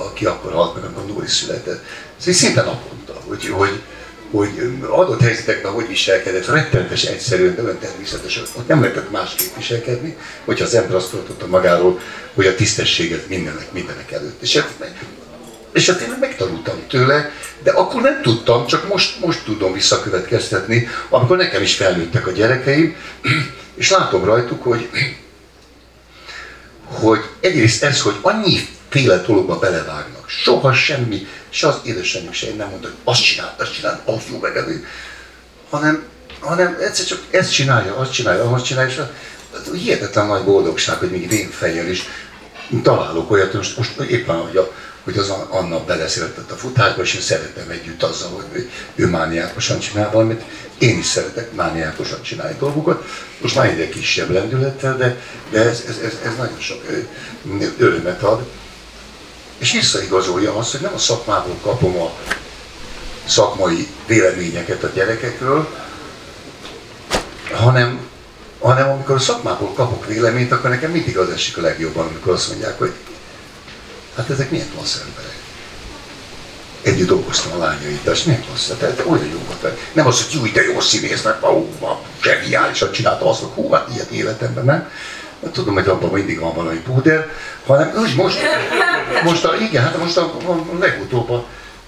aki 0.08 0.26
akkor 0.26 0.52
halt 0.52 0.76
meg, 0.76 0.84
amikor 0.84 1.06
Nóri 1.06 1.28
született. 1.28 1.84
Ez 2.26 2.36
szinte 2.36 2.62
naponta, 2.62 3.14
hogy, 3.28 3.48
hogy, 3.48 3.82
hogy 4.32 4.72
adott 4.90 5.22
helyzetekben 5.22 5.72
hogy 5.72 5.88
viselkedett, 5.88 6.46
rettenetes 6.46 7.04
egyszerűen, 7.04 7.56
de 7.56 7.62
olyan 7.62 7.80
természetes, 7.80 8.42
ott 8.58 8.68
nem 8.68 8.82
lehetett 8.82 9.12
másképp 9.12 9.56
viselkedni, 9.56 10.18
hogyha 10.46 10.66
az 10.66 10.76
ember 10.76 10.96
azt 10.96 11.12
tartotta 11.12 11.48
magáról, 11.48 12.00
hogy 12.34 12.46
a 12.46 12.56
tisztességet 12.56 13.28
mindenek, 13.28 13.72
mindenek 13.72 14.12
előtt. 14.12 14.42
És 14.42 14.56
ezt, 14.56 14.68
és 15.74 15.90
ezt 15.90 16.02
én 16.02 16.18
megtanultam 16.20 16.84
tőle, 16.90 17.32
de 17.64 17.72
akkor 17.72 18.02
nem 18.02 18.22
tudtam, 18.22 18.68
csak 18.68 18.88
most, 18.88 19.20
most 19.20 19.44
tudom 19.44 19.74
visszakövetkeztetni, 19.74 20.88
amikor 21.10 21.38
nekem 21.38 21.62
is 21.62 21.76
felnőttek 21.76 22.28
a 22.28 22.32
gyerekeim, 22.32 22.96
és 23.76 23.92
látom 23.92 24.24
rajtuk, 24.24 24.64
hogy, 24.64 24.90
hogy 26.84 27.20
egyrészt 27.40 27.84
ez, 27.84 28.02
hogy 28.02 28.16
annyi 28.22 28.68
féle 28.90 29.18
dologba 29.18 29.60
belevágnak. 29.60 30.30
Soha 30.30 30.74
semmi, 30.74 31.28
se 31.50 31.68
az 31.68 31.80
édesanyjuk 31.84 32.34
se 32.34 32.48
nem 32.58 32.70
mondta, 32.70 32.88
hogy 32.88 32.98
azt 33.04 33.24
csinál, 33.24 33.56
azt 33.60 33.74
csinál, 33.74 34.02
az 34.06 34.22
jó 34.32 34.40
megedő, 34.40 34.86
hanem, 35.70 36.04
hanem 36.40 36.78
egyszer 36.82 37.06
csak 37.06 37.20
ezt 37.30 37.54
csinálja, 37.54 37.96
azt 37.96 38.12
csinálja, 38.12 38.52
azt 38.52 38.66
csinálja, 38.66 38.90
és 38.90 39.02
hihetetlen 39.74 40.28
nagy 40.28 40.44
boldogság, 40.44 40.98
hogy 40.98 41.12
még 41.12 41.32
én 41.32 41.50
fejjel 41.50 41.88
is 41.88 42.04
találok 42.84 43.32
olyat, 43.32 43.54
most, 43.54 43.78
most 43.78 44.00
éppen, 44.00 44.36
hogy, 44.36 44.58
a, 44.58 44.72
hogy 45.04 45.18
az 45.18 45.30
Anna 45.50 45.84
beleszületett 45.84 46.52
a 46.52 46.56
futásba, 46.56 47.02
és 47.02 47.14
én 47.14 47.22
szeretem 47.22 47.70
együtt 47.70 48.04
azzal, 48.04 48.30
hogy 48.30 48.46
ő, 48.52 48.70
ő 48.96 49.08
mániákosan 49.08 49.80
csinál 49.80 50.12
valamit. 50.12 50.44
Én 50.78 50.98
is 50.98 51.06
szeretek 51.06 51.54
mániákosan 51.54 52.22
csinálni 52.22 52.56
dolgokat. 52.60 53.06
Most 53.42 53.56
már 53.56 53.66
egy 53.66 53.90
kisebb 53.90 54.30
lendülettel, 54.30 54.98
de, 54.98 55.18
de 55.50 55.60
ez, 55.60 55.84
ez, 55.88 55.98
ez, 55.98 56.18
ez 56.24 56.36
nagyon 56.38 56.60
sok 56.60 56.84
örömet 57.78 58.24
ad 58.24 58.46
és 59.58 59.72
visszaigazolja 59.72 60.56
azt, 60.56 60.72
hogy 60.72 60.82
nem 60.82 60.94
a 60.94 60.98
szakmából 60.98 61.58
kapom 61.62 62.02
a 62.02 62.12
szakmai 63.26 63.88
véleményeket 64.08 64.84
a 64.84 64.92
gyerekekről, 64.94 65.68
hanem, 67.52 68.00
hanem 68.60 68.90
amikor 68.90 69.16
a 69.16 69.20
szakmából 69.20 69.74
kapok 69.74 70.06
véleményt, 70.06 70.52
akkor 70.52 70.70
nekem 70.70 70.92
mindig 70.92 71.18
az 71.18 71.30
esik 71.30 71.58
a 71.58 71.62
legjobban, 71.62 72.08
amikor 72.08 72.34
azt 72.34 72.50
mondják, 72.50 72.78
hogy 72.78 72.94
hát 74.16 74.30
ezek 74.30 74.52
milyen 74.52 74.70
klassz 74.76 75.02
emberek. 75.08 75.36
Együtt 76.82 77.08
dolgoztam 77.08 77.52
a 77.52 77.58
lányait, 77.66 78.06
és 78.06 78.24
milyen 78.24 78.44
klassz, 78.46 78.72
tehát 78.80 79.04
olyan 79.06 79.28
jó 79.28 79.40
volt. 79.48 79.78
Nem 79.94 80.08
az, 80.08 80.24
hogy 80.24 80.34
jó, 80.34 80.52
de 80.54 80.64
jó 80.64 80.80
színész, 80.80 81.22
mert 81.22 81.42
ma, 81.80 82.02
zseniálisan 82.22 82.92
csinálta 82.92 83.30
azt, 83.30 83.40
hogy 83.40 83.50
hú, 83.54 83.72
hát 83.72 83.90
ilyet 83.94 84.12
életemben 84.12 84.66
nem. 84.66 84.92
Hát 85.44 85.52
tudom, 85.52 85.74
hogy 85.74 85.88
abban 85.88 86.10
mindig 86.10 86.40
van 86.40 86.54
valami 86.54 86.78
púder, 86.78 87.32
hanem 87.66 87.94
úgy 87.98 88.16
most, 88.16 88.38
most 89.24 89.46
a, 89.46 89.56
igen, 89.56 89.84
hát 89.84 89.98
most 89.98 90.18
a, 90.18 90.22
a 90.48 90.78
legutóbb, 90.80 91.30
a, 91.30 91.46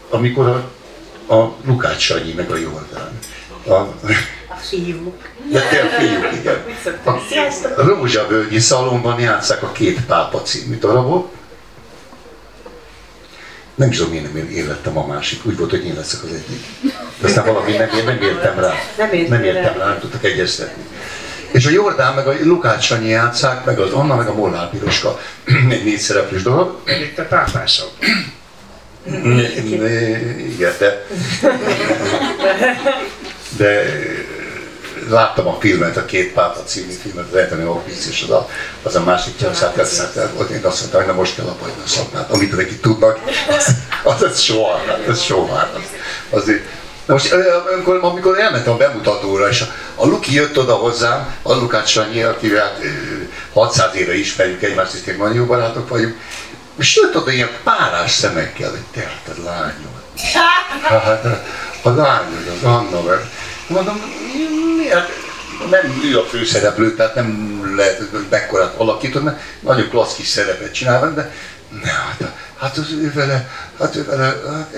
amikor 0.10 0.48
a, 0.48 1.34
a 1.34 1.56
Lukács 1.66 2.02
Sanyi 2.02 2.34
meg 2.34 2.52
a 2.52 2.56
Jordán. 2.56 3.20
A, 3.68 3.74
a 3.74 4.56
fiúk. 4.62 5.30
De 5.52 5.60
te 5.60 5.82
a 5.82 6.00
fiúk, 6.00 6.34
igen. 6.40 6.64
A 7.78 7.82
Rózsavölgyi 7.84 8.60
szalomban 8.60 9.20
játszák 9.20 9.64
a 9.64 9.72
Két 9.72 10.06
Pápa 10.06 10.42
című 10.42 10.78
darabot. 10.78 11.32
Nem 13.76 13.90
tudom, 13.90 14.14
én 14.14 14.30
nem 14.34 14.50
én 14.50 14.68
lettem 14.68 14.98
a 14.98 15.06
másik. 15.06 15.46
Úgy 15.46 15.58
volt, 15.58 15.70
hogy 15.70 15.86
én 15.86 15.96
leszek 15.96 16.24
az 16.24 16.30
egyik. 16.30 16.66
De 17.20 17.28
aztán 17.28 17.46
valami 17.46 17.72
nem, 17.72 17.90
én 17.98 18.04
nem 18.04 18.22
értem 18.22 18.60
rá. 18.60 18.74
Nem, 18.98 19.10
nem 19.28 19.44
értem 19.44 19.78
rá, 19.78 19.86
nem 19.86 20.00
tudtak 20.00 20.24
egyeztetni. 20.24 20.84
És 21.52 21.66
a 21.66 21.70
Jordán 21.70 22.14
meg 22.14 22.28
a 22.28 22.34
Lukács 22.44 22.84
Sanyi 22.84 23.10
játszák, 23.10 23.66
meg 23.66 23.80
az 23.80 23.92
Anna, 23.92 24.16
meg 24.16 24.28
a 24.28 24.34
Molnár 24.34 24.70
Piroska. 24.70 25.20
egy 25.70 25.84
négy 25.84 26.00
szereplős 26.00 26.44
dolog. 26.44 26.80
Itt 26.86 27.20
a 27.20 27.24
pápások. 27.24 27.90
Igen, 30.54 30.74
de... 30.80 31.06
De 33.58 33.84
láttam 35.10 35.48
a 35.48 35.58
filmet, 35.60 35.98
a 35.98 36.06
két 36.06 36.34
pápa 36.34 36.64
című 36.64 36.92
filmet, 36.92 37.26
az 37.34 37.40
Anthony 37.40 37.66
Hopkins, 37.66 38.08
és 38.10 38.22
az 38.24 38.30
a, 38.30 38.50
az 38.84 38.96
a 38.96 39.04
másik 39.04 39.38
csapszát 39.38 39.76
volt, 40.36 40.50
én 40.50 40.64
azt 40.64 40.80
mondtam, 40.80 41.02
hogy 41.02 41.10
na 41.10 41.16
most 41.16 41.36
kell 41.36 41.46
abbahagyni 41.46 41.82
a 41.84 41.88
szakmát, 41.88 42.32
amit 42.32 42.56
neki 42.56 42.76
tudnak, 42.76 43.20
az, 43.58 43.76
az, 44.04 44.22
az 44.22 44.40
soha, 44.40 44.82
az 45.08 45.22
soha. 45.22 45.70
Az, 46.30 46.52
Most 47.10 47.34
amikor, 47.74 48.00
amikor 48.02 48.40
elmentem 48.40 48.74
a 48.74 48.78
bemutatóra, 48.78 49.50
és 49.50 49.64
a, 49.96 50.06
Luki 50.06 50.34
jött 50.34 50.58
oda 50.58 50.74
hozzám, 50.74 51.36
a 51.42 51.54
Lukát 51.54 51.88
Sanyi, 51.88 52.22
akivel 52.22 52.78
600 53.54 53.96
éve 53.96 54.18
ismerjük 54.18 54.64
egymást, 54.64 54.94
és 54.94 55.16
nagyon 55.18 55.36
jó 55.36 55.46
barátok 55.46 55.90
vagyunk, 55.90 56.16
és 56.78 56.96
jött 56.96 57.16
oda 57.16 57.32
ilyen 57.32 57.50
párás 57.64 58.12
szemekkel, 58.12 58.70
hogy 58.70 58.84
te, 58.94 59.12
te 59.26 59.42
lányom. 59.46 59.98
Hát, 60.82 61.26
a 61.82 61.90
lányod, 61.90 62.48
az 62.58 62.64
Anna, 62.64 63.02
mert 63.02 63.24
mondom, 63.68 64.02
miért? 64.78 65.10
Nem 65.70 66.02
ő 66.04 66.20
a 66.20 66.24
főszereplő, 66.24 66.96
tehát 66.96 67.16
nem 67.16 67.62
lehet, 67.76 67.98
hogy 67.98 68.26
mekkorát 68.30 68.74
alakított, 68.78 69.24
mert 69.24 69.40
nagyon 69.60 69.90
klassz 69.90 70.16
kis 70.16 70.28
szerepet 70.28 70.74
csinál, 70.74 71.14
de 71.14 71.32
ne, 71.84 71.92
hát, 71.92 72.32
hát 72.60 72.78
az 72.78 72.92
ő 72.92 73.12
vele, 73.16 73.50
hát 73.80 73.96
ő 73.96 74.06
vele, 74.06 74.24
hát, 74.24 74.70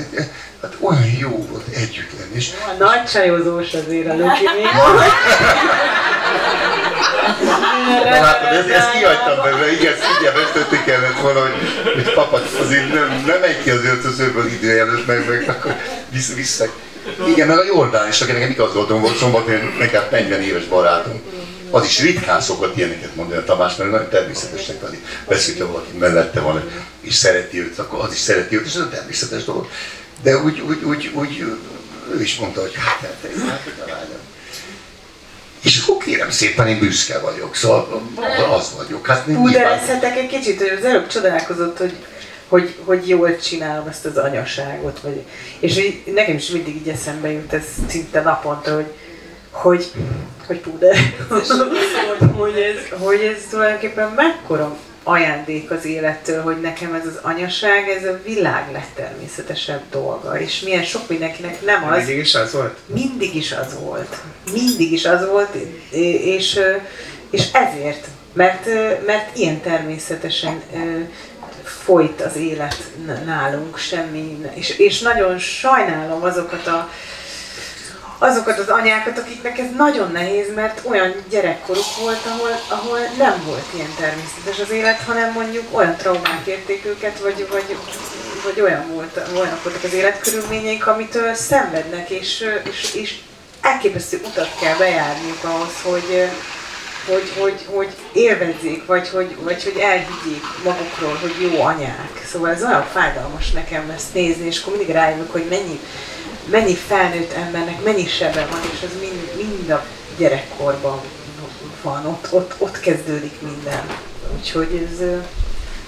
hát 0.62 0.76
olyan 0.80 1.06
jó 1.20 1.48
volt 1.50 1.68
együtt 1.68 2.12
lenni. 2.20 2.36
És, 2.36 2.50
Nagy 2.80 3.04
csajozós 3.04 3.74
azért 3.74 4.10
a 4.10 4.14
még. 4.14 4.28
Na 8.04 8.10
látod, 8.10 8.48
ezt, 8.48 8.70
ezt 8.70 8.92
kihagytam 8.92 9.44
belőle, 9.44 9.72
igen, 9.72 9.94
figyelmeztetni 9.94 10.84
kellett 10.86 11.20
volna, 11.22 11.40
hogy, 11.42 11.52
hogy 11.94 12.14
papa, 12.14 12.42
azért 12.62 12.94
nem, 12.94 13.24
nem 13.28 13.40
megy 13.40 13.64
ki 13.64 13.70
az 13.70 13.84
öltözőből 13.86 14.46
időjelös, 14.46 15.06
meg, 15.06 15.30
meg 15.30 15.50
akkor 15.50 15.76
vissza, 16.10 16.34
vissza. 16.34 16.66
Igen, 17.28 17.48
meg 17.48 17.58
a 17.58 17.64
Jordán 17.64 18.08
is, 18.08 18.22
aki 18.22 18.32
nekem 18.32 18.50
igazoltam 18.50 19.02
volt 19.02 19.18
szombaton, 19.18 19.76
nekem 19.80 20.04
40 20.12 20.42
éves 20.42 20.64
barátom. 20.64 21.22
Az 21.72 21.86
is 21.86 22.00
ritkán 22.00 22.42
szokott 22.42 22.78
ilyeneket 22.78 23.16
mondani 23.16 23.40
a 23.40 23.44
Tamás, 23.44 23.76
mert 23.76 23.92
nagyon 23.92 24.10
természetesnek 24.10 24.82
lenni. 24.82 25.04
Beszélte 25.28 25.64
valaki 25.64 25.98
mellette 25.98 26.40
van, 26.40 26.64
és 27.02 27.16
szereti 27.16 27.60
őt, 27.60 27.80
akkor 27.80 28.00
az 28.00 28.14
is 28.14 28.20
szereti 28.20 28.56
őt, 28.56 28.66
és 28.66 28.74
ez 28.74 28.82
a 28.82 28.90
természetes 28.90 29.44
dolog. 29.44 29.70
De 30.24 30.38
úgy, 30.38 30.60
úgy, 30.60 30.84
úgy, 30.84 31.12
úgy 31.14 31.44
ő 32.14 32.22
is 32.22 32.36
mondta, 32.36 32.62
hogy 32.62 32.74
hát, 32.76 33.00
hát, 33.00 33.18
hát, 33.48 33.90
hát. 33.90 34.08
És 35.62 35.82
akkor 35.82 36.04
kérem 36.04 36.30
szépen, 36.30 36.68
én 36.68 36.80
büszke 36.80 37.20
vagyok, 37.20 37.56
szóval 37.56 38.02
az 38.52 38.72
vagyok. 38.78 39.08
Hát 39.08 39.24
Púderezhetek 39.24 40.18
egy 40.18 40.28
kicsit, 40.28 40.58
hogy 40.58 40.78
az 40.80 40.86
előbb 40.86 41.08
csodálkozott, 41.08 41.78
hogy, 41.78 41.94
hogy, 42.48 42.76
hogy 42.86 43.08
jól 43.08 43.38
csinálom 43.38 43.88
ezt 43.88 44.06
az 44.06 44.18
anyaságot. 44.18 45.00
Vagy, 45.00 45.22
és 45.60 45.78
így, 45.78 46.02
nekem 46.14 46.36
is 46.36 46.50
mindig 46.50 46.76
így 46.76 46.90
eszembe 46.90 47.32
jut 47.32 47.54
ez 47.54 47.64
szinte 47.88 48.22
naponta, 48.22 48.76
hogy, 48.76 48.86
hogy, 49.52 49.92
hogy 50.48 50.60
púder, 50.60 50.96
hogy, 52.38 52.58
ez, 52.58 53.00
hogy 53.00 53.22
ez 53.22 53.48
tulajdonképpen 53.50 54.10
mekkora 54.10 54.78
ajándék 55.04 55.72
az 55.72 55.86
élettől, 55.86 56.42
hogy 56.42 56.62
nekem 56.62 56.94
ez 56.94 57.06
az 57.06 57.20
anyaság, 57.22 57.90
ez 57.90 58.06
a 58.06 58.20
világ 58.24 58.72
legtermészetesebb 58.72 59.82
dolga, 59.92 60.40
és 60.40 60.60
milyen 60.60 60.84
sok 60.84 61.10
mindenkinek 61.10 61.62
nem 61.66 61.84
az. 61.84 61.98
Mindig 61.98 62.18
is 62.18 62.36
az 62.36 62.54
volt? 62.54 62.78
Mindig 62.86 63.36
is 63.36 63.52
az 63.52 63.80
volt. 63.80 64.18
Mindig 64.52 64.92
is 64.92 65.06
az 65.06 65.28
volt, 65.28 65.56
és, 65.92 66.60
és 67.30 67.48
ezért, 67.52 68.08
mert, 68.34 68.66
mert 69.06 69.38
ilyen 69.38 69.62
természetesen 69.62 70.62
folyt 71.64 72.22
az 72.22 72.36
élet 72.36 72.92
nálunk, 73.26 73.78
semmi, 73.78 74.38
és, 74.54 74.78
és 74.78 75.00
nagyon 75.00 75.38
sajnálom 75.38 76.24
azokat 76.24 76.68
a 76.68 76.90
azokat 78.24 78.60
az 78.60 78.68
anyákat, 78.68 79.18
akiknek 79.18 79.58
ez 79.60 79.68
nagyon 79.78 80.12
nehéz, 80.12 80.54
mert 80.56 80.82
olyan 80.86 81.14
gyerekkoruk 81.30 81.96
volt, 82.02 82.26
ahol, 82.26 82.50
ahol 82.68 83.00
nem 83.18 83.44
volt 83.46 83.66
ilyen 83.74 83.94
természetes 84.00 84.60
az 84.60 84.72
élet, 84.72 85.02
hanem 85.06 85.32
mondjuk 85.32 85.64
olyan 85.72 85.96
traumák 85.96 86.46
érték 86.46 86.86
őket, 86.86 87.20
vagy, 87.20 87.48
vagy, 87.52 87.78
vagy 88.44 88.62
olyan 88.62 88.88
volt, 88.94 89.22
olyanok 89.38 89.64
voltak 89.64 89.84
az 89.84 89.94
életkörülményeik, 89.94 90.88
amitől 90.88 91.34
szenvednek, 91.34 92.10
és, 92.10 92.46
és, 92.64 92.94
és 92.94 93.16
elképesztő 93.62 94.22
utat 94.26 94.50
kell 94.60 94.78
bejárniuk 94.78 95.44
ahhoz, 95.44 95.82
hogy, 95.84 96.30
hogy, 97.08 97.32
hogy, 97.40 97.66
hogy 97.74 97.90
élvezzék, 98.14 98.86
vagy 98.86 99.10
hogy, 99.10 99.36
vagy 99.44 99.64
hogy 99.64 99.78
elhiggyék 99.78 100.44
magukról, 100.64 101.18
hogy 101.22 101.52
jó 101.52 101.62
anyák. 101.62 102.26
Szóval 102.32 102.50
ez 102.50 102.64
olyan 102.64 102.86
fájdalmas 102.94 103.52
nekem 103.52 103.90
ezt 103.96 104.14
nézni, 104.14 104.46
és 104.46 104.62
akkor 104.62 104.78
mindig 104.78 104.96
rájövök, 104.96 105.32
hogy 105.32 105.46
mennyi 105.50 105.80
mennyi 106.50 106.76
felnőtt 106.76 107.32
embernek 107.32 107.84
mennyi 107.84 108.08
sebe 108.08 108.48
van, 108.52 108.60
és 108.74 108.82
ez 108.82 109.00
mind, 109.00 109.32
mind 109.36 109.70
a 109.70 109.86
gyerekkorban 110.18 111.02
van, 111.82 112.06
ott, 112.06 112.28
ott, 112.32 112.54
ott 112.58 112.80
kezdődik 112.80 113.42
minden. 113.42 113.82
Úgyhogy 114.38 114.88
ez, 114.92 115.08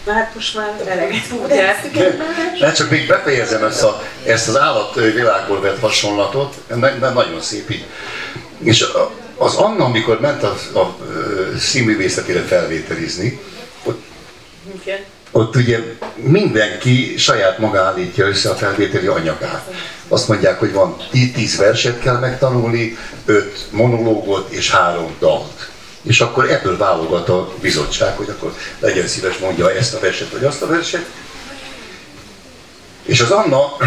na 0.06 0.14
hát 0.14 0.36
most 0.36 0.56
már 0.56 0.84
eleget 0.88 1.30
Ne 2.60 2.72
csak 2.72 2.90
még 2.90 3.08
befejezem 3.08 3.64
ezt, 3.64 3.84
a, 3.84 4.04
ezt 4.26 4.48
az 4.48 4.58
állat 4.58 4.96
világból 4.96 5.62
vett 5.62 5.80
hasonlatot, 5.80 6.56
ne, 6.68 6.98
ne, 6.98 7.10
nagyon 7.10 7.42
szép 7.42 7.70
így. 7.70 7.86
És 8.64 8.86
az 9.38 9.56
Anna, 9.56 9.84
amikor 9.86 10.20
ment 10.20 10.44
a, 10.44 10.56
a, 10.74 10.80
a 10.80 10.96
színművészetére 11.60 12.42
felvételizni, 12.42 13.40
ott, 13.84 14.02
Igen 14.82 15.00
ott 15.36 15.56
ugye 15.56 15.80
mindenki 16.16 17.18
saját 17.18 17.58
maga 17.58 17.82
állítja 17.82 18.28
össze 18.28 18.50
a 18.50 18.56
felvételi 18.56 19.08
anyagát. 19.08 19.74
Azt 20.08 20.28
mondják, 20.28 20.60
hogy 20.60 20.74
van 20.74 20.98
tíz 21.12 21.58
verset 21.58 22.00
kell 22.00 22.20
megtanulni, 22.20 22.98
öt 23.26 23.68
monológot 23.72 24.52
és 24.52 24.72
három 24.72 25.16
dalt. 25.20 25.70
És 26.04 26.22
akkor 26.22 26.50
ebből 26.50 26.78
válogat 26.78 27.30
a 27.30 27.54
bizottság, 27.62 28.18
hogy 28.18 28.30
akkor 28.30 28.56
legyen 28.80 29.08
szíves 29.08 29.38
mondja 29.38 29.72
ezt 29.72 29.94
a 29.94 30.00
verset 30.00 30.30
vagy 30.32 30.44
azt 30.44 30.62
a 30.62 30.68
verset. 30.68 31.06
És 33.06 33.22
az 33.22 33.32
Anna, 33.32 33.78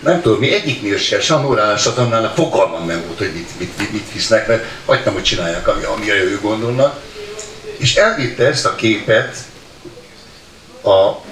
nem 0.00 0.20
tudom, 0.20 0.38
mi 0.38 0.52
egyiknél 0.54 0.96
se, 0.96 1.20
se 1.20 1.34
az 1.34 1.86
Annál 1.86 2.32
fogalmam 2.34 2.86
nem 2.86 3.02
volt, 3.06 3.18
hogy 3.18 3.32
mit, 3.34 3.58
mit, 3.58 3.78
mit, 3.78 3.92
mit 3.92 4.12
visznek, 4.12 4.46
mert 4.46 4.64
hagytam, 4.84 5.12
hogy 5.12 5.22
csinálják, 5.22 5.68
amire 5.68 6.22
ő 6.22 6.38
gondolnak. 6.42 7.00
És 7.76 7.96
elvitte 7.96 8.46
ezt 8.46 8.66
a 8.66 8.74
képet 8.74 9.36
a, 10.82 11.24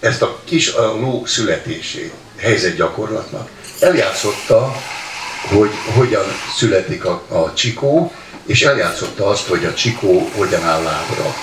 ezt 0.00 0.22
a 0.22 0.38
kis 0.44 0.72
a 0.72 0.94
ló 0.94 1.22
születését 1.26 2.12
helyzetgyakorlatnak. 2.36 3.48
Eljátszotta, 3.80 4.76
hogy 5.48 5.70
hogyan 5.96 6.24
születik 6.56 7.04
a, 7.04 7.22
a 7.28 7.52
csikó, 7.54 8.12
és 8.46 8.62
eljátszotta 8.62 9.26
azt, 9.26 9.46
hogy 9.46 9.64
a 9.64 9.74
csikó 9.74 10.30
hogyan 10.36 10.62
áll 10.62 10.82
lábra 10.82 11.34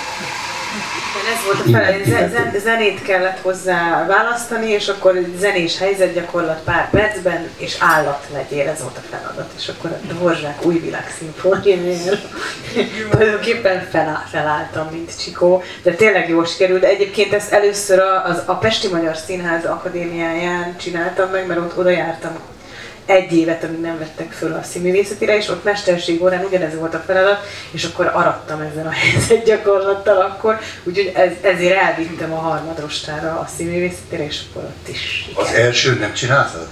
ez 1.34 1.44
volt 1.44 1.60
a 1.66 1.78
feladat, 1.78 2.60
zenét 2.60 3.02
kellett 3.02 3.38
hozzá 3.40 4.06
választani, 4.06 4.70
és 4.70 4.88
akkor 4.88 5.20
zenés 5.38 5.78
helyzetgyakorlat 5.78 6.60
pár 6.64 6.90
percben, 6.90 7.48
és 7.56 7.76
állat 7.78 8.26
legyél, 8.32 8.68
ez 8.68 8.82
volt 8.82 8.96
a 8.96 9.16
feladat. 9.16 9.50
És 9.56 9.68
akkor 9.68 9.90
a 9.90 10.12
Dvorzsák 10.12 10.64
új 10.64 10.78
világ 10.78 11.14
szimfóniájára 11.18 12.16
tulajdonképpen 13.10 13.88
feláll, 13.90 14.24
felálltam, 14.30 14.88
mint 14.90 15.22
Csikó, 15.22 15.62
de 15.82 15.92
tényleg 15.92 16.28
jó 16.28 16.44
sikerült. 16.44 16.84
Egyébként 16.84 17.32
ezt 17.32 17.52
először 17.52 17.98
a, 17.98 18.24
az, 18.24 18.42
a 18.46 18.54
Pesti 18.54 18.88
Magyar 18.88 19.16
Színház 19.16 19.64
Akadémiáján 19.64 20.76
csináltam 20.76 21.30
meg, 21.30 21.46
mert 21.46 21.60
ott 21.60 21.78
oda 21.78 21.90
jártam 21.90 22.38
egy 23.06 23.32
évet, 23.32 23.64
amíg 23.64 23.80
nem 23.80 23.98
vettek 23.98 24.32
föl 24.32 24.52
a 24.52 24.62
színművészetire, 24.62 25.36
és 25.36 25.48
ott 25.48 25.64
mesterség 25.64 26.22
órán 26.22 26.44
ugyanez 26.44 26.74
volt 26.74 26.94
a 26.94 27.02
feladat, 27.06 27.46
és 27.70 27.84
akkor 27.84 28.10
arattam 28.14 28.60
ezzel 28.60 28.86
a 28.86 28.90
helyzet 29.02 29.44
gyakorlattal 29.44 30.20
akkor, 30.20 30.60
úgyhogy 30.82 31.12
ez, 31.14 31.32
ezért 31.40 31.76
elvittem 31.76 32.32
a 32.32 32.36
harmadrostára 32.36 33.30
a 33.30 33.48
színművészetire, 33.56 34.24
és 34.24 34.40
akkor 34.50 34.62
ott 34.62 34.88
is. 34.88 35.28
Igen. 35.30 35.44
Az 35.44 35.54
első 35.54 35.96
nem 35.98 36.12
csináltad? 36.12 36.68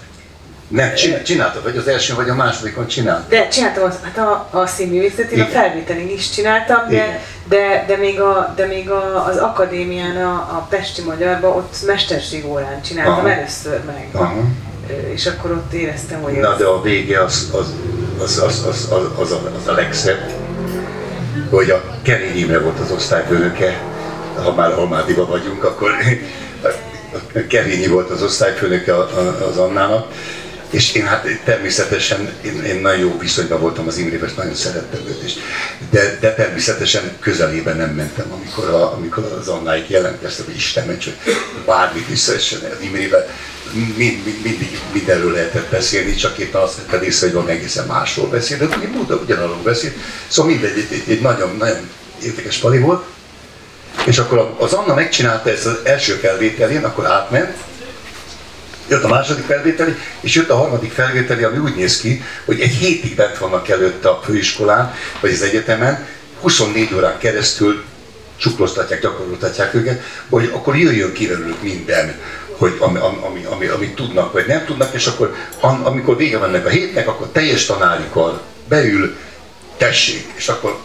Nem, 0.69 0.95
csináltad, 1.25 1.63
vagy 1.63 1.77
az 1.77 1.89
első, 1.89 2.15
vagy 2.15 2.29
a 2.29 2.35
másodikon 2.35 2.87
csináltad? 2.87 3.29
De 3.29 3.49
csináltam 3.49 3.85
az, 3.85 3.99
hát 4.03 4.19
a, 4.19 4.49
a 4.51 4.67
színművészetén, 4.67 5.41
a 5.41 5.45
felvételin 5.45 6.09
is 6.09 6.31
csináltam, 6.31 6.89
de, 6.89 7.23
de, 7.49 7.85
de, 7.87 7.97
még, 7.97 8.21
a, 8.21 8.53
de 8.57 8.67
még 8.67 8.91
a, 8.91 9.27
az 9.27 9.37
akadémián, 9.37 10.17
a, 10.17 10.33
a 10.33 10.67
Pesti 10.69 11.03
Magyarban 11.03 11.57
ott 11.57 11.77
mesterség 11.87 12.47
órán 12.47 12.83
csináltam 12.83 13.13
Aha. 13.13 13.31
először 13.31 13.81
meg. 13.85 14.09
Aha 14.13 14.43
és 15.13 15.27
akkor 15.27 15.51
ott 15.51 15.73
éreztem, 15.73 16.23
hogy... 16.23 16.33
Na, 16.33 16.57
de 16.57 16.65
a 16.65 16.83
vége 16.83 17.23
az, 17.23 17.51
az, 17.53 17.75
az, 18.23 18.39
az, 18.39 18.65
az, 18.67 18.89
az, 18.91 19.07
az, 19.19 19.33
a, 19.33 19.41
az 19.57 19.69
a 19.69 19.73
legszebb, 19.73 20.31
hogy 21.51 21.71
a 21.71 21.83
Kerény 22.03 22.37
Imre 22.37 22.61
volt 22.61 22.79
az 22.79 22.91
osztályfőnöke, 22.91 23.81
ha 24.43 24.55
már 24.55 24.73
Almádiba 24.73 25.27
vagyunk, 25.27 25.65
akkor 25.65 25.91
Kerényi 27.49 27.87
volt 27.87 28.11
az 28.11 28.23
osztályfőnöke 28.23 28.97
az 29.51 29.57
Annának, 29.57 30.13
és 30.71 30.95
én 30.95 31.07
hát 31.07 31.27
természetesen, 31.45 32.33
én, 32.45 32.65
én 32.65 32.81
nagyon 32.81 32.99
jó 32.99 33.19
viszonyban 33.19 33.61
voltam 33.61 33.87
az 33.87 33.99
Imrével, 33.99 34.31
nagyon 34.37 34.55
szerettem 34.55 35.01
őt 35.09 35.25
is. 35.25 35.33
De, 35.91 36.17
de 36.21 36.35
természetesen 36.35 37.17
közelében 37.21 37.77
nem 37.77 37.91
mentem, 37.91 38.33
amikor, 38.33 38.69
a, 38.69 38.93
amikor 38.93 39.37
az 39.41 39.49
Annáik 39.49 39.89
jelentkeztek, 39.89 40.45
hogy 40.47 40.55
Isten 40.55 40.87
ments, 40.87 41.05
hogy 41.05 41.35
bármit 41.67 42.09
visszaessen 42.09 42.59
az 42.61 42.85
Imrével. 42.85 43.27
Mind, 43.73 43.97
mind, 43.97 44.43
mindig 44.43 44.79
mindenről 44.93 45.33
lehetett 45.33 45.71
beszélni, 45.71 46.15
csak 46.15 46.39
éppen 46.39 46.61
azt 46.61 46.77
vetted 46.77 47.03
észre, 47.03 47.27
hogy 47.27 47.37
van 47.37 47.49
egészen 47.49 47.87
másról 47.87 48.29
beszél, 48.29 48.59
de 48.59 48.67
Buda 48.67 49.15
ugyanarról 49.15 49.63
beszél. 49.63 49.93
Szóval 50.29 50.53
mindegy, 50.53 50.79
egy, 50.79 50.93
egy, 50.93 51.11
egy 51.13 51.21
nagyon, 51.21 51.57
nagyon 51.57 51.89
értékes 52.23 52.57
pali 52.57 52.79
volt. 52.79 53.05
És 54.07 54.19
akkor 54.19 54.55
az 54.59 54.73
Anna 54.73 54.95
megcsinálta 54.95 55.51
ezt 55.51 55.67
az 55.67 55.79
első 55.85 56.13
felvételén, 56.13 56.85
akkor 56.85 57.07
átment, 57.07 57.57
Jött 58.91 59.05
a 59.05 59.09
második 59.09 59.45
felvételi, 59.45 59.95
és 60.21 60.35
jött 60.35 60.51
a 60.51 60.57
harmadik 60.57 60.93
felvételi, 60.93 61.43
ami 61.43 61.59
úgy 61.59 61.75
néz 61.75 62.01
ki, 62.01 62.23
hogy 62.45 62.61
egy 62.61 62.71
hétig 62.71 63.15
bent 63.15 63.39
vannak 63.39 63.69
előtte 63.69 64.09
a 64.09 64.21
főiskolán, 64.25 64.95
vagy 65.21 65.33
az 65.33 65.43
egyetemen, 65.43 66.07
24 66.41 66.95
órán 66.95 67.19
keresztül 67.19 67.85
csukloztatják, 68.37 69.01
gyakoroltatják 69.01 69.75
őket, 69.75 70.03
hogy 70.29 70.51
akkor 70.55 70.77
jöjjön 70.77 71.13
ki 71.13 71.29
belőlük 71.29 71.63
minden, 71.63 72.19
hogy 72.57 72.77
ami, 72.79 72.99
ami, 72.99 73.45
ami, 73.45 73.67
amit 73.67 73.95
tudnak, 73.95 74.33
vagy 74.33 74.47
nem 74.47 74.65
tudnak, 74.65 74.95
és 74.95 75.07
akkor 75.07 75.35
amikor 75.61 76.17
vége 76.17 76.39
vannak 76.39 76.67
a 76.67 76.69
hétnek, 76.69 77.09
akkor 77.09 77.29
teljes 77.33 77.67
tanárikkal 77.67 78.43
beül, 78.69 79.17
tessék, 79.77 80.33
és 80.35 80.49
akkor 80.49 80.79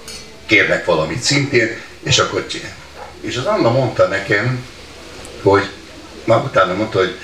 kérnek 0.46 0.86
valamit 0.86 1.22
szintén, 1.22 1.78
és 2.04 2.20
akkor 2.20 2.48
csinál. 2.48 2.76
És 3.22 3.38
az 3.38 3.46
Anna 3.46 3.72
mondta 3.72 4.08
nekem, 4.08 4.66
hogy, 5.42 5.70
már 6.24 6.44
utána 6.44 6.74
mondta, 6.74 6.98
hogy, 6.98 7.18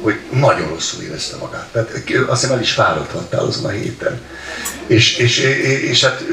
hogy 0.00 0.18
nagyon 0.30 0.68
rosszul 0.68 1.02
érezte 1.02 1.36
magát. 1.36 1.68
Tehát 1.72 1.90
azt 2.28 2.40
hiszem 2.40 2.56
el 2.56 2.62
is 2.62 2.72
fáradhattál 2.72 3.44
azon 3.44 3.64
a 3.64 3.68
héten. 3.68 4.20
És, 4.86 5.16
és, 5.16 5.38
és, 5.38 5.82
és 5.82 6.04
hát 6.04 6.24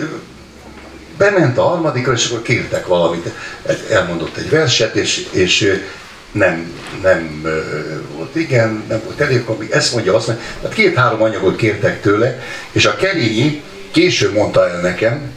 bement 1.17 1.57
a 1.57 1.61
harmadikra, 1.61 2.13
és 2.13 2.29
akkor 2.29 2.41
kértek 2.41 2.87
valamit. 2.87 3.29
Elmondott 3.89 4.37
egy 4.37 4.49
verset, 4.49 4.95
és, 4.95 5.27
és 5.31 5.81
nem, 6.31 6.71
nem 7.01 7.41
volt 8.15 8.35
igen, 8.35 8.83
nem 8.87 9.01
volt 9.03 9.21
elég, 9.21 9.39
akkor 9.39 9.65
ezt 9.69 9.93
mondja, 9.93 10.15
azt 10.15 10.27
mondja. 10.27 10.45
Tehát 10.61 10.75
két-három 10.75 11.21
anyagot 11.21 11.55
kértek 11.55 12.01
tőle, 12.01 12.39
és 12.71 12.85
a 12.85 12.95
Kerényi 12.95 13.63
később 13.91 14.33
mondta 14.33 14.69
el 14.69 14.81
nekem, 14.81 15.31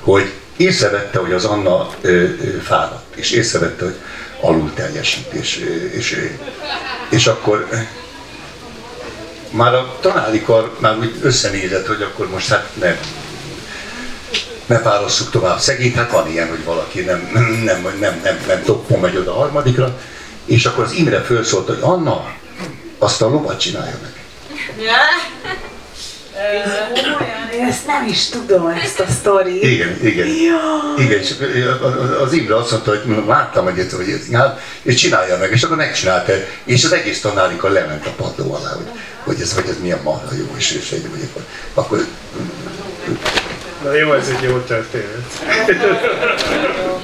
hogy 0.00 0.32
észrevette, 0.56 1.18
hogy 1.18 1.32
az 1.32 1.44
Anna 1.44 1.90
ö, 2.00 2.10
ö, 2.10 2.60
fáradt, 2.62 3.16
és 3.16 3.30
észrevette, 3.30 3.84
hogy 3.84 3.96
alul 4.40 4.72
teljesít, 4.74 5.32
és, 5.32 5.64
és, 5.92 6.30
akkor 7.26 7.68
már 9.50 9.74
a 9.74 9.96
tanári 10.00 10.44
már 10.78 10.98
úgy 10.98 11.18
összenézett, 11.22 11.86
hogy 11.86 12.02
akkor 12.02 12.30
most 12.30 12.48
hát 12.48 12.70
nem, 12.74 12.98
ne 14.66 14.78
fárasszuk 14.78 15.30
tovább. 15.30 15.58
Szegényt, 15.58 15.94
hát 15.94 16.10
van 16.10 16.30
ilyen, 16.30 16.48
hogy 16.48 16.64
valaki 16.64 17.00
nem, 17.00 17.30
nem, 17.32 17.44
nem, 17.44 17.96
nem, 18.00 18.20
nem, 18.22 18.44
nem 18.46 18.62
toppon 18.62 19.00
megy 19.00 19.16
oda 19.16 19.36
a 19.36 19.38
harmadikra, 19.38 20.00
és 20.44 20.64
akkor 20.64 20.84
az 20.84 20.92
Imre 20.92 21.20
felszólt, 21.20 21.66
hogy 21.66 21.78
Anna, 21.80 22.32
azt 22.98 23.22
a 23.22 23.28
lovat 23.28 23.60
csinálja 23.60 23.98
meg. 24.02 24.12
Én 27.54 27.66
ezt 27.66 27.86
nem 27.86 28.06
is 28.08 28.28
tudom, 28.28 28.66
ezt 28.66 29.00
a 29.00 29.06
sztorit. 29.06 29.62
Igen, 29.62 29.98
igen. 30.02 30.26
Ja. 30.26 31.04
Igen, 31.04 31.18
és 31.18 31.34
az 32.20 32.32
Imre 32.32 32.56
azt 32.56 32.70
mondta, 32.70 32.90
hogy 32.90 33.26
láttam, 33.26 33.64
hogy 33.64 33.78
ezt, 33.78 33.92
hogy 33.92 34.08
ezt 34.08 34.30
és 34.82 34.94
csinálja 34.94 35.38
meg, 35.38 35.50
és 35.50 35.62
akkor 35.62 35.76
megcsinálta, 35.76 36.32
és 36.64 36.84
az 36.84 36.92
egész 36.92 37.20
tanárika 37.20 37.68
lement 37.68 38.06
a 38.06 38.10
padló 38.10 38.54
alá, 38.54 38.72
hogy, 38.74 38.86
hogy 39.24 39.40
ez, 39.40 39.54
hogy 39.54 39.68
ez 39.68 39.80
milyen 39.80 40.00
marha 40.02 40.34
jó, 40.34 40.54
és, 40.56 40.72
és 40.72 40.90
egy, 40.90 41.06
hogy 41.10 41.44
akkor... 41.74 42.06
Na 43.82 43.92
jó, 43.94 44.12
ez 44.12 44.28
egy 44.28 44.42
jó 44.42 44.58
történet. 44.58 45.24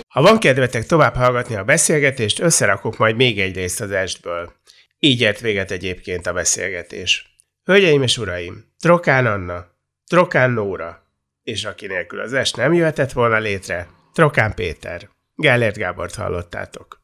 Ha 0.08 0.22
van 0.22 0.38
kedvetek 0.38 0.86
tovább 0.86 1.14
hallgatni 1.14 1.56
a 1.56 1.64
beszélgetést, 1.64 2.40
összerakok 2.40 2.96
majd 2.96 3.16
még 3.16 3.40
egy 3.40 3.54
részt 3.54 3.80
az 3.80 3.90
estből. 3.90 4.52
Így 4.98 5.20
ért 5.20 5.40
véget 5.40 5.70
egyébként 5.70 6.26
a 6.26 6.32
beszélgetés. 6.32 7.30
Hölgyeim 7.70 8.02
és 8.02 8.18
uraim, 8.18 8.64
Trokán 8.78 9.26
Anna, 9.26 9.66
Trokán 10.06 10.50
Nóra, 10.50 11.02
és 11.42 11.64
aki 11.64 11.86
nélkül 11.86 12.20
az 12.20 12.32
est 12.32 12.56
nem 12.56 12.72
jöhetett 12.72 13.12
volna 13.12 13.38
létre, 13.38 13.88
Trokán 14.12 14.54
Péter. 14.54 15.08
Gellért 15.34 15.76
Gábort 15.76 16.14
hallottátok. 16.14 16.99